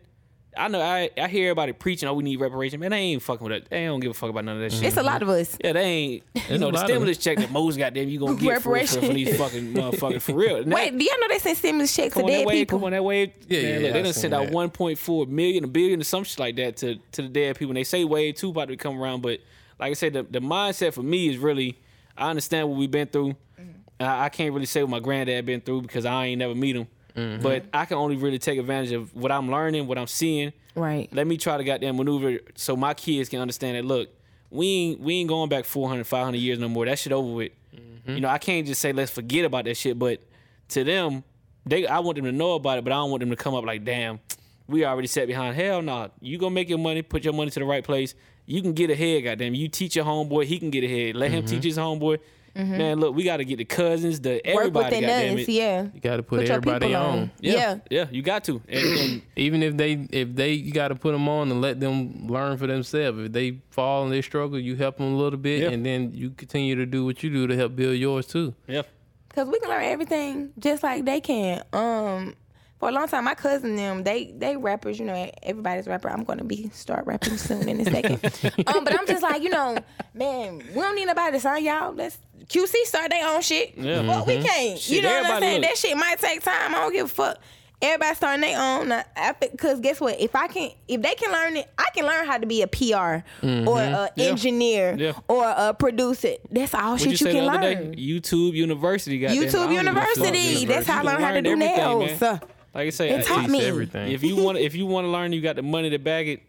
[0.58, 0.82] I know.
[0.82, 2.10] I I hear everybody preaching.
[2.10, 2.80] Oh, we need reparation.
[2.80, 3.70] Man, they ain't fucking with that.
[3.70, 4.80] They don't give a fuck about none of that mm-hmm.
[4.80, 4.88] shit.
[4.88, 5.58] It's a lot of us.
[5.64, 6.24] Yeah, they ain't.
[6.50, 9.38] You know, the stimulus check that most goddamn you gonna get for, for, for these
[9.38, 10.58] fucking motherfuckers for real.
[10.58, 12.68] And that- Wait, do y'all know they send stimulus checks to Come that dead wave,
[12.68, 12.80] people?
[12.80, 13.34] come on that wave.
[13.48, 16.04] Yeah, Man, yeah, look, I they done seen sent out 1.4 million, a billion, or
[16.04, 17.72] some shit like that to to the dead people.
[17.72, 19.40] And they say wave two about to come around, but
[19.80, 21.78] like I said, the, the mindset for me is really,
[22.18, 23.36] I understand what we've been through.
[23.60, 24.04] Mm-hmm.
[24.04, 26.76] I, I can't really say what my granddad been through because I ain't never meet
[26.76, 26.88] him.
[27.18, 27.42] Mm-hmm.
[27.42, 30.54] But I can only really take advantage of what I'm learning, what I'm seeing.
[30.76, 31.10] Right.
[31.12, 33.84] Let me try to goddamn maneuver so my kids can understand that.
[33.84, 34.10] Look,
[34.52, 36.86] we ain't we ain't going back 400, 500 years no more.
[36.86, 37.52] That shit over with.
[37.76, 38.12] Mm-hmm.
[38.12, 39.98] You know, I can't just say let's forget about that shit.
[39.98, 40.22] But
[40.70, 41.24] to them,
[41.66, 43.56] they I want them to know about it, but I don't want them to come
[43.56, 44.20] up like, damn,
[44.68, 45.56] we already set behind.
[45.56, 46.12] Hell no.
[46.22, 48.14] You gonna make your money, put your money to the right place.
[48.46, 49.56] You can get ahead, goddamn.
[49.56, 51.16] You teach your homeboy, he can get ahead.
[51.16, 51.56] Let him mm-hmm.
[51.56, 52.20] teach his homeboy.
[52.58, 54.56] Man, look, we gotta get the cousins, the Mm-hmm.
[54.56, 55.50] Work everybody, within goddamn us, it.
[55.50, 55.88] yeah.
[55.94, 57.06] You got to put, Put everybody on.
[57.20, 57.32] on.
[57.40, 57.78] Yeah, Yeah.
[57.90, 58.62] yeah, you got to.
[58.68, 61.80] And, and Even if they if they you got to put them on and let
[61.80, 63.20] them learn for themselves.
[63.20, 65.70] If they fall and they struggle, you help them a little bit, Yeah.
[65.70, 68.54] and then you continue to do what you do to help build yours too.
[68.68, 68.82] yeah,
[69.30, 71.62] Cause we can learn everything just like they can.
[71.74, 72.34] Um,
[72.80, 75.00] for a long time, my cousin them they they rappers.
[75.00, 76.10] You know, everybody's rapper.
[76.10, 78.24] I'm gonna be start rapping soon in a second.
[78.68, 79.78] um, but I'm just like, you know,
[80.14, 81.94] man, we don't need nobody to sign y'all.
[81.94, 82.18] Let's
[82.48, 83.74] QC start their own shit.
[83.78, 84.08] Yeah.
[84.08, 84.80] Well, we can't.
[84.80, 85.62] Shit, you know what I'm saying?
[85.62, 85.70] look.
[85.70, 86.74] That shit might take time.
[86.76, 87.38] I don't give a fuck.
[87.80, 88.88] Everybody starting their own.
[88.88, 90.20] Now, after, Cause guess what?
[90.20, 92.68] If I can, if they can learn it, I can learn how to be a
[92.68, 94.26] PR or an Yeah.
[94.30, 95.12] engineer Yeah.
[95.28, 96.36] or a producer.
[96.50, 97.62] That's all what shit you you, can learn.
[97.62, 97.76] day?
[97.96, 99.44] YouTube University, goddamn.
[99.44, 99.96] I YouTube don't give a fuck.
[99.96, 100.66] University.
[100.66, 102.22] That's how I You learned how to do everything, nails.
[102.22, 102.42] man.
[102.78, 103.60] Like I say, It I- taught me.
[103.66, 104.12] everything.
[104.12, 106.42] if you want if you want to learn, you got the money to bag it.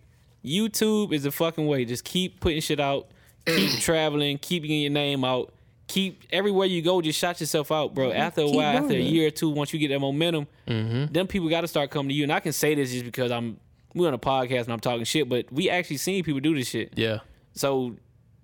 [0.44, 1.84] YouTube is the fucking way.
[1.86, 3.08] Just keep putting shit out,
[3.46, 5.52] keep traveling, keep getting your name out,
[5.86, 7.00] keep everywhere you go.
[7.00, 8.12] Just shot yourself out, bro.
[8.12, 11.12] After a Keep while, after a year or two, once you get that momentum, mm-hmm.
[11.12, 12.22] then people got to start coming to you.
[12.24, 13.58] And I can say this just because I'm
[13.94, 16.68] we're on a podcast and I'm talking shit, but we actually seen people do this
[16.68, 16.92] shit.
[16.94, 17.20] Yeah,
[17.54, 17.96] So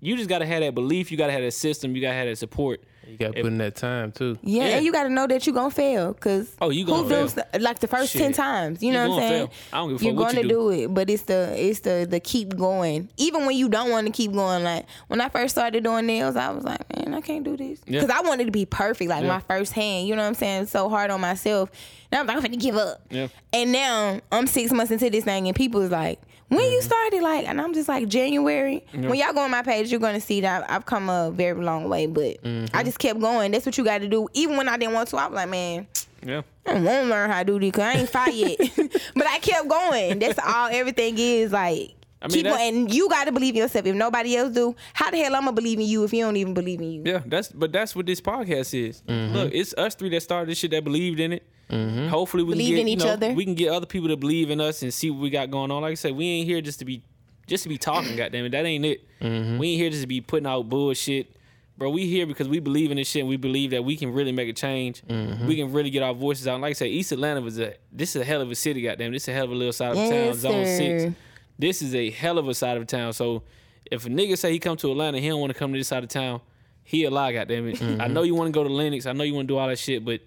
[0.05, 1.11] you just got to have that belief.
[1.11, 1.95] You got to have that system.
[1.97, 2.83] You got to have that support.
[3.07, 4.39] you got to put in that time too.
[4.43, 4.77] yeah, Yeah.
[4.77, 7.45] and you got to know that you're gonna fail, cause Oh, you gonna feels fail.
[7.61, 8.23] like the first Shit.
[8.23, 8.83] ten times?
[8.83, 9.47] You You know what I'm gonna saying?
[9.49, 9.57] fail.
[9.73, 10.71] I don't give a You're fuck what gonna you do.
[10.71, 13.11] it, but it's the it's the the keep going.
[13.19, 14.65] Even when you don't want to keep going.
[14.65, 17.79] Like when I first started doing nails, I was like, man, I can't do this,
[17.87, 18.01] Yeah.
[18.01, 19.29] cause I wanted to be perfect, like Yeah.
[19.29, 20.09] my first hand.
[20.09, 20.67] You know what I'm saying?
[20.67, 21.71] So hard on myself.
[22.11, 23.03] Now I'm like, I'm gonna give up.
[23.11, 23.29] Yeah.
[23.53, 26.73] And now I'm six months into this thing, and people is like, when Mm-hmm.
[26.73, 28.85] you started, like, and I'm just like January.
[28.93, 31.89] When y'all go on my page, you're gonna see that I've come a very long
[31.89, 32.07] way.
[32.07, 32.77] But Mm-hmm.
[32.77, 33.51] I just kept going.
[33.53, 34.29] That's what you got to do.
[34.35, 35.87] Even when I didn't want to, I was like, man,
[36.25, 36.43] Yeah.
[36.67, 38.59] I to learn how to do this because I ain't fired yet.
[39.15, 40.19] but I kept going.
[40.19, 40.69] That's all.
[40.71, 41.95] Everything is like.
[42.25, 43.85] I mean, keep that's- going, and you got to believe in yourself.
[43.87, 46.37] If nobody else do, how the hell I'm gonna believe in you if you don't
[46.37, 47.03] even believe in you?
[47.05, 49.03] Yeah, that's but that's what this podcast is.
[49.03, 49.35] Mm-hmm.
[49.35, 51.43] Look, it's us three that started this shit that believed in it.
[51.71, 52.09] Mm-hmm.
[52.09, 53.33] Hopefully, we Believe can get, in you each know, other.
[53.33, 55.71] We can get other people to believe in us and see what we got going
[55.71, 55.83] on.
[55.83, 57.03] Like I said, we ain't here just to be
[57.47, 58.17] just to be talking.
[58.17, 59.07] goddamn it, that ain't it.
[59.21, 59.59] Mm-hmm.
[59.59, 61.35] We ain't here just to be putting out bullshit,
[61.79, 61.89] bro.
[61.91, 63.21] We here because we believe in this shit.
[63.21, 65.03] and We believe that we can really make a change.
[65.09, 66.55] We can really get our voices out.
[66.55, 68.83] And like I said, East Atlanta was a this is a hell of a city.
[68.83, 70.09] Goddamn, this is a hell of a little side of town.
[70.11, 71.15] Yes, Zone six.
[71.57, 71.61] Sir.
[71.67, 73.13] This is a hell of a side of town.
[73.13, 73.43] So
[73.91, 75.89] if a nigga say he come to Atlanta, he don't want to come to this
[75.89, 76.41] side of town.
[76.83, 77.83] He a lie, goddamn it.
[78.01, 79.07] I know you want to go to Lenox.
[79.07, 80.21] I know you want to do all that shit, but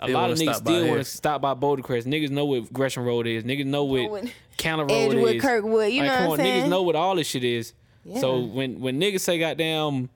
[0.00, 2.04] a lot of niggas stop still want to stop by Bouldercrest.
[2.04, 3.42] Niggas know what Gresham Road is.
[3.44, 4.24] Niggas know what what
[4.56, 5.42] Candler Road Edgewood, is.
[5.42, 6.64] Kirkwood, you Like, know what I'm saying?
[6.64, 7.72] Niggas know what all this shit is.
[8.20, 10.08] So when when niggas say goddamn,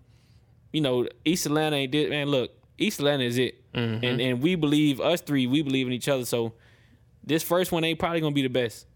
[0.72, 2.28] you know, East Atlanta ain't did man.
[2.28, 4.04] Look, East Atlanta is it, Mm-hmm.
[4.04, 5.46] and and we believe us three.
[5.46, 6.24] We believe in each other.
[6.24, 6.52] So
[7.24, 8.86] this first one ain't probably gonna be the best,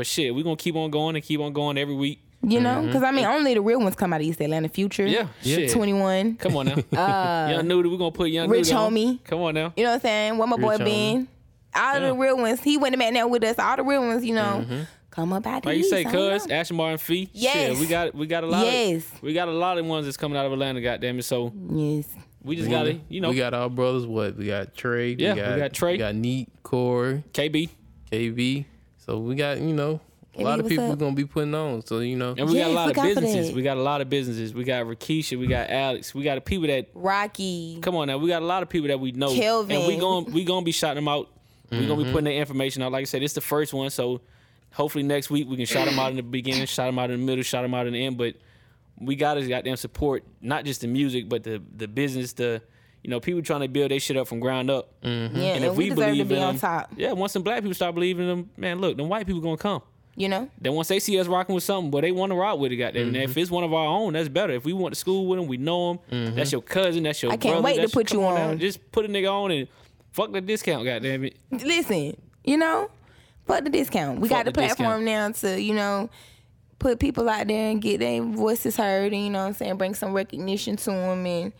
[0.00, 2.20] but shit, we gonna keep on going and keep on going every week.
[2.42, 4.70] You know, because I mean, only the real ones come out of East Atlanta.
[4.70, 5.70] Future, Yeah, shit.
[5.72, 6.36] 21.
[6.36, 8.94] Come on now, young Nudy, we gonna put young Uh, Rich Nudy on.
[8.94, 9.24] Homie.
[9.24, 9.74] Come on now.
[9.76, 10.38] You know what I'm saying?
[10.38, 11.28] What my boy Rich Ben.
[11.74, 12.08] All of Yeah.
[12.08, 12.60] the real ones.
[12.62, 13.58] He went to met now with us.
[13.58, 14.64] All the real ones, you know,
[15.10, 15.90] come up out Like you these.
[15.90, 16.54] say, I don't cuz know.
[16.54, 17.28] Ashton Martin Fee.
[17.34, 17.54] Yes.
[17.72, 18.64] Shit, we got we got a lot.
[18.64, 19.04] Yes.
[19.12, 20.80] Of, we got a lot of ones that's coming out of Atlanta.
[20.80, 21.24] Goddamn it.
[21.24, 22.06] So Yes.
[22.42, 24.06] we just gotta, you know, we got our brothers.
[24.06, 24.74] What we got?
[24.74, 25.14] Trey.
[25.18, 25.92] Yeah, we got Trey.
[25.92, 27.68] We got Neat, Corey, KB,
[28.10, 28.64] KV.
[29.10, 30.00] So we got you know
[30.36, 30.96] a lot of people up?
[31.00, 31.84] gonna be putting on.
[31.84, 33.52] So you know and we got a lot of look businesses.
[33.52, 34.54] We got a lot of businesses.
[34.54, 35.36] We got Rakisha.
[35.36, 36.14] We got Alex.
[36.14, 37.80] We got the people that Rocky.
[37.82, 38.18] come on now.
[38.18, 39.34] We got a lot of people that we know.
[39.34, 39.78] Kelvin.
[39.78, 41.28] And we going we gonna be shouting them out.
[41.72, 42.12] We gonna be mm-hmm.
[42.12, 42.92] putting their information out.
[42.92, 44.20] Like I said, it's the first one, so
[44.72, 47.18] hopefully next week we can shout them out in the beginning, shout them out in
[47.18, 48.16] the middle, shout them out in the end.
[48.16, 48.36] But
[48.96, 52.62] we gotta goddamn support not just the music, but the the business, the
[53.02, 54.90] you know people trying to build their shit up from ground up.
[55.02, 56.90] Yeah, And and, if we, we, deserve to believe be in on them, top.
[56.96, 59.56] yeah, once some black people start believing in them, man, look, them white people gonna
[59.56, 59.82] come.
[60.16, 60.50] You know?
[60.60, 62.76] Then once they see us rocking with something, but they want to rock with it,
[62.76, 63.06] goddamn.
[63.08, 63.30] And Mm-hmm.
[63.30, 64.52] if it's one of our own, that's better.
[64.52, 66.34] If we went to school with them, we know them.
[66.34, 67.04] That's your cousin.
[67.04, 68.50] That's your I can't brother, wait to that's- put you now.
[68.50, 68.58] on.
[68.58, 69.68] Just put a nigga on and
[70.10, 71.36] fuck the discount, goddamn it.
[71.50, 72.90] Listen, you know,
[73.46, 74.20] fuck the discount.
[74.20, 76.10] We Fuck got the the platform now to, you know,
[76.80, 79.76] put people out there and get their voices heard and, you know what I'm saying,
[79.76, 81.24] bring some recognition to them.
[81.24, 81.52] And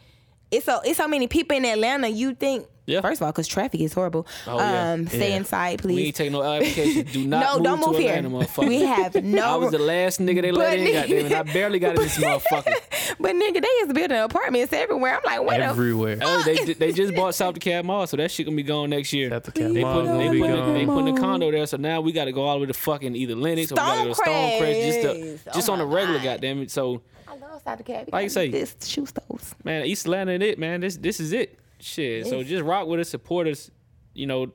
[0.50, 3.00] it's so, it's so many people in Atlanta, you think, Yeah.
[3.02, 4.26] first of all, because traffic is horrible.
[4.48, 4.92] Oh, yeah.
[4.92, 5.36] um, Stay Yeah.
[5.36, 5.94] inside, please.
[5.94, 6.06] We please.
[6.08, 7.06] ain't taking no application.
[7.12, 8.14] Do not no, move don't to move here.
[8.14, 8.48] Atlanta.
[8.66, 9.44] We have no.
[9.44, 11.32] I was the last nigga they let in, goddamn it.
[11.32, 12.74] I barely got in this motherfucker.
[13.20, 15.16] but nigga, they is building apartments everywhere.
[15.16, 16.18] I'm like, what the everywhere.
[16.20, 19.12] Oh, they they just bought South DeKalb Mall, so that shit gonna be gone next
[19.12, 19.30] year.
[19.30, 20.74] South DeKalb They Mall put they put gone.
[20.74, 22.74] they putting a condo there, so now we got to go all the way to
[22.74, 25.02] fucking either Lenox or we got to go to Stonecrest just
[25.44, 26.24] to, just Oh on the my regular, God.
[26.24, 26.70] goddamn it.
[26.70, 27.02] So
[27.50, 28.12] I love South DeKalb.
[28.12, 29.54] Like you say- this shoe stores.
[29.64, 30.80] man, East Atlanta and it, man.
[30.80, 31.58] This this is it.
[31.80, 32.26] Shit.
[32.26, 33.70] So just rock with us, support us.
[34.14, 34.52] You know,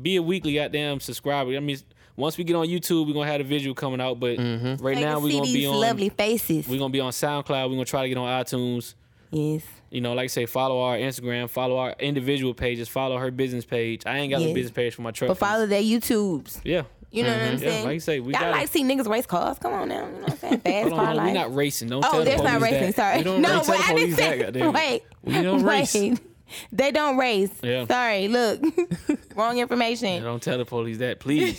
[0.00, 1.56] be a weekly goddamn subscriber.
[1.56, 1.78] I mean,
[2.16, 4.18] once we get on YouTube, we're gonna have a visual coming out.
[4.20, 4.84] But mm-hmm.
[4.84, 5.76] right I now, we're gonna be on.
[5.76, 6.68] lovely faces.
[6.68, 7.68] We're gonna be on SoundCloud.
[7.68, 8.94] We're gonna try to get on iTunes.
[9.30, 9.62] yes.
[9.90, 13.64] You know, like I say, follow our Instagram, follow our individual pages, follow her business
[13.64, 14.02] page.
[14.06, 14.48] I ain't got Yes.
[14.48, 15.28] the business page for my truck.
[15.28, 16.60] But follow their YouTubes.
[16.64, 16.82] Yeah.
[17.14, 17.84] You know what I'm Yeah, saying?
[17.84, 19.58] like I say, we gotta- like see niggas race cars.
[19.58, 20.06] Come on now.
[20.06, 20.60] You know what I'm saying?
[20.64, 21.26] Fast car on, life.
[21.28, 21.88] we're not racing.
[21.88, 22.80] Don't Oh, tell the not racing.
[22.92, 22.94] that.
[22.96, 23.22] Sorry.
[23.40, 24.68] No, but I didn't say.
[24.70, 25.02] Wait.
[25.22, 25.94] We don't race.
[25.94, 26.20] Wait.
[26.70, 27.50] They don't race.
[27.62, 27.86] Yeah.
[27.86, 28.28] Sorry.
[28.28, 28.60] Look.
[29.34, 30.22] Wrong information.
[30.22, 31.58] Don't tell the police that, please.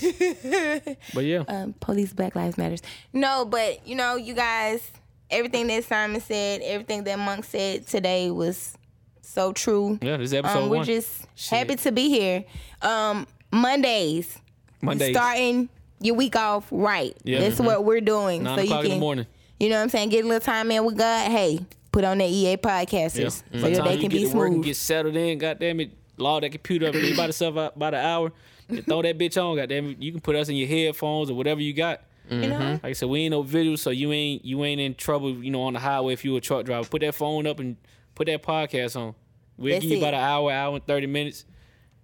[1.13, 2.81] but yeah, um, police Black Lives Matters.
[3.11, 4.87] No, but you know, you guys,
[5.29, 8.77] everything that Simon said, everything that Monk said today was
[9.21, 9.97] so true.
[10.01, 10.85] yeah, this is episode Um, we're one.
[10.85, 11.57] just Shit.
[11.57, 12.45] happy to be here.
[12.81, 14.37] Um, Mondays,
[14.85, 15.15] Mondays.
[15.15, 15.69] starting
[16.01, 17.15] your week off right.
[17.23, 17.39] Yeah.
[17.39, 17.65] That's Mhm.
[17.65, 18.43] what we're doing.
[18.43, 19.25] Nine so you can, in the morning.
[19.59, 20.09] You know what I'm saying?
[20.09, 21.31] Get a little time in with God.
[21.31, 21.59] Hey,
[21.91, 23.29] put on that EA podcasters Yeah.
[23.29, 24.65] so By your the time day you can be to work and smooth.
[24.65, 28.31] get settled in, goddamn it, log that computer up, by itself out about an hour.
[28.67, 30.01] and throw that bitch on, goddamn it.
[30.01, 32.01] You can put us in your headphones or whatever you got.
[32.31, 32.57] You know?
[32.81, 35.51] Like I said, we ain't no visual, so you ain't you ain't in trouble, you
[35.51, 36.87] know, on the highway if you a truck driver.
[36.87, 37.75] Put that phone up and
[38.15, 39.13] put that podcast on.
[39.57, 39.99] We'll That's give you it.
[39.99, 41.45] about an hour, hour and thirty minutes,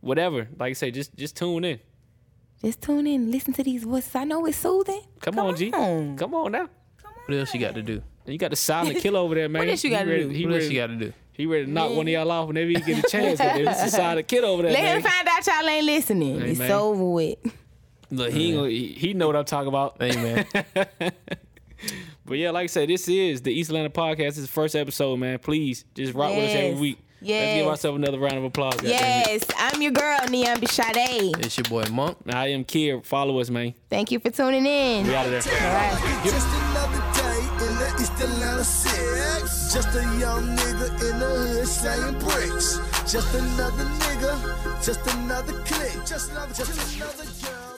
[0.01, 0.47] whatever.
[0.59, 1.79] Like I say, just just tune in.
[2.63, 4.15] Just tune in, listen to these voices.
[4.15, 5.01] I know it's soothing.
[5.21, 5.71] Come, on, G.
[5.73, 6.15] on.
[6.17, 6.69] Come on now.
[7.25, 8.01] What else you got to do?
[8.25, 9.67] You got the silent killer over there, man.
[9.67, 10.27] else you gotta do?
[10.29, 11.13] He What else ready, you got to do?
[11.33, 13.39] he ready to knock one of y'all off whenever he get a chance.
[13.39, 13.65] goddamn.
[13.65, 14.97] This a silent kid over there, Let man.
[14.97, 16.39] him find out y'all ain't listening.
[16.39, 16.71] Hey, it's man.
[16.71, 17.37] over with.
[18.11, 19.95] Look, he, ain't gonna, he he know what I'm talking about.
[19.99, 20.45] Hey man,
[22.25, 24.17] But yeah, like I said, this is the East Atlanta podcast.
[24.17, 25.39] This is the first episode, man.
[25.39, 26.79] Please just rock with us every Yes.
[26.79, 26.99] week.
[27.21, 28.73] Let's give ourselves another round of applause.
[28.75, 28.89] goddamn.
[28.91, 31.35] Yes, I'm your girl, Niambi Sade.
[31.39, 32.17] it's your boy Monk.
[32.27, 33.05] I am Kid.
[33.05, 33.73] Follow us, man.
[33.89, 35.05] Thank you for tuning in.
[35.07, 35.41] We out of there.
[35.41, 36.21] All right.
[36.23, 39.73] Just another day in the East Atlanta six.
[39.73, 42.79] Just a young nigga in the hood slaying bricks.
[43.11, 46.05] Just another nigga, just another click.
[46.05, 47.70] Just another, just another girl.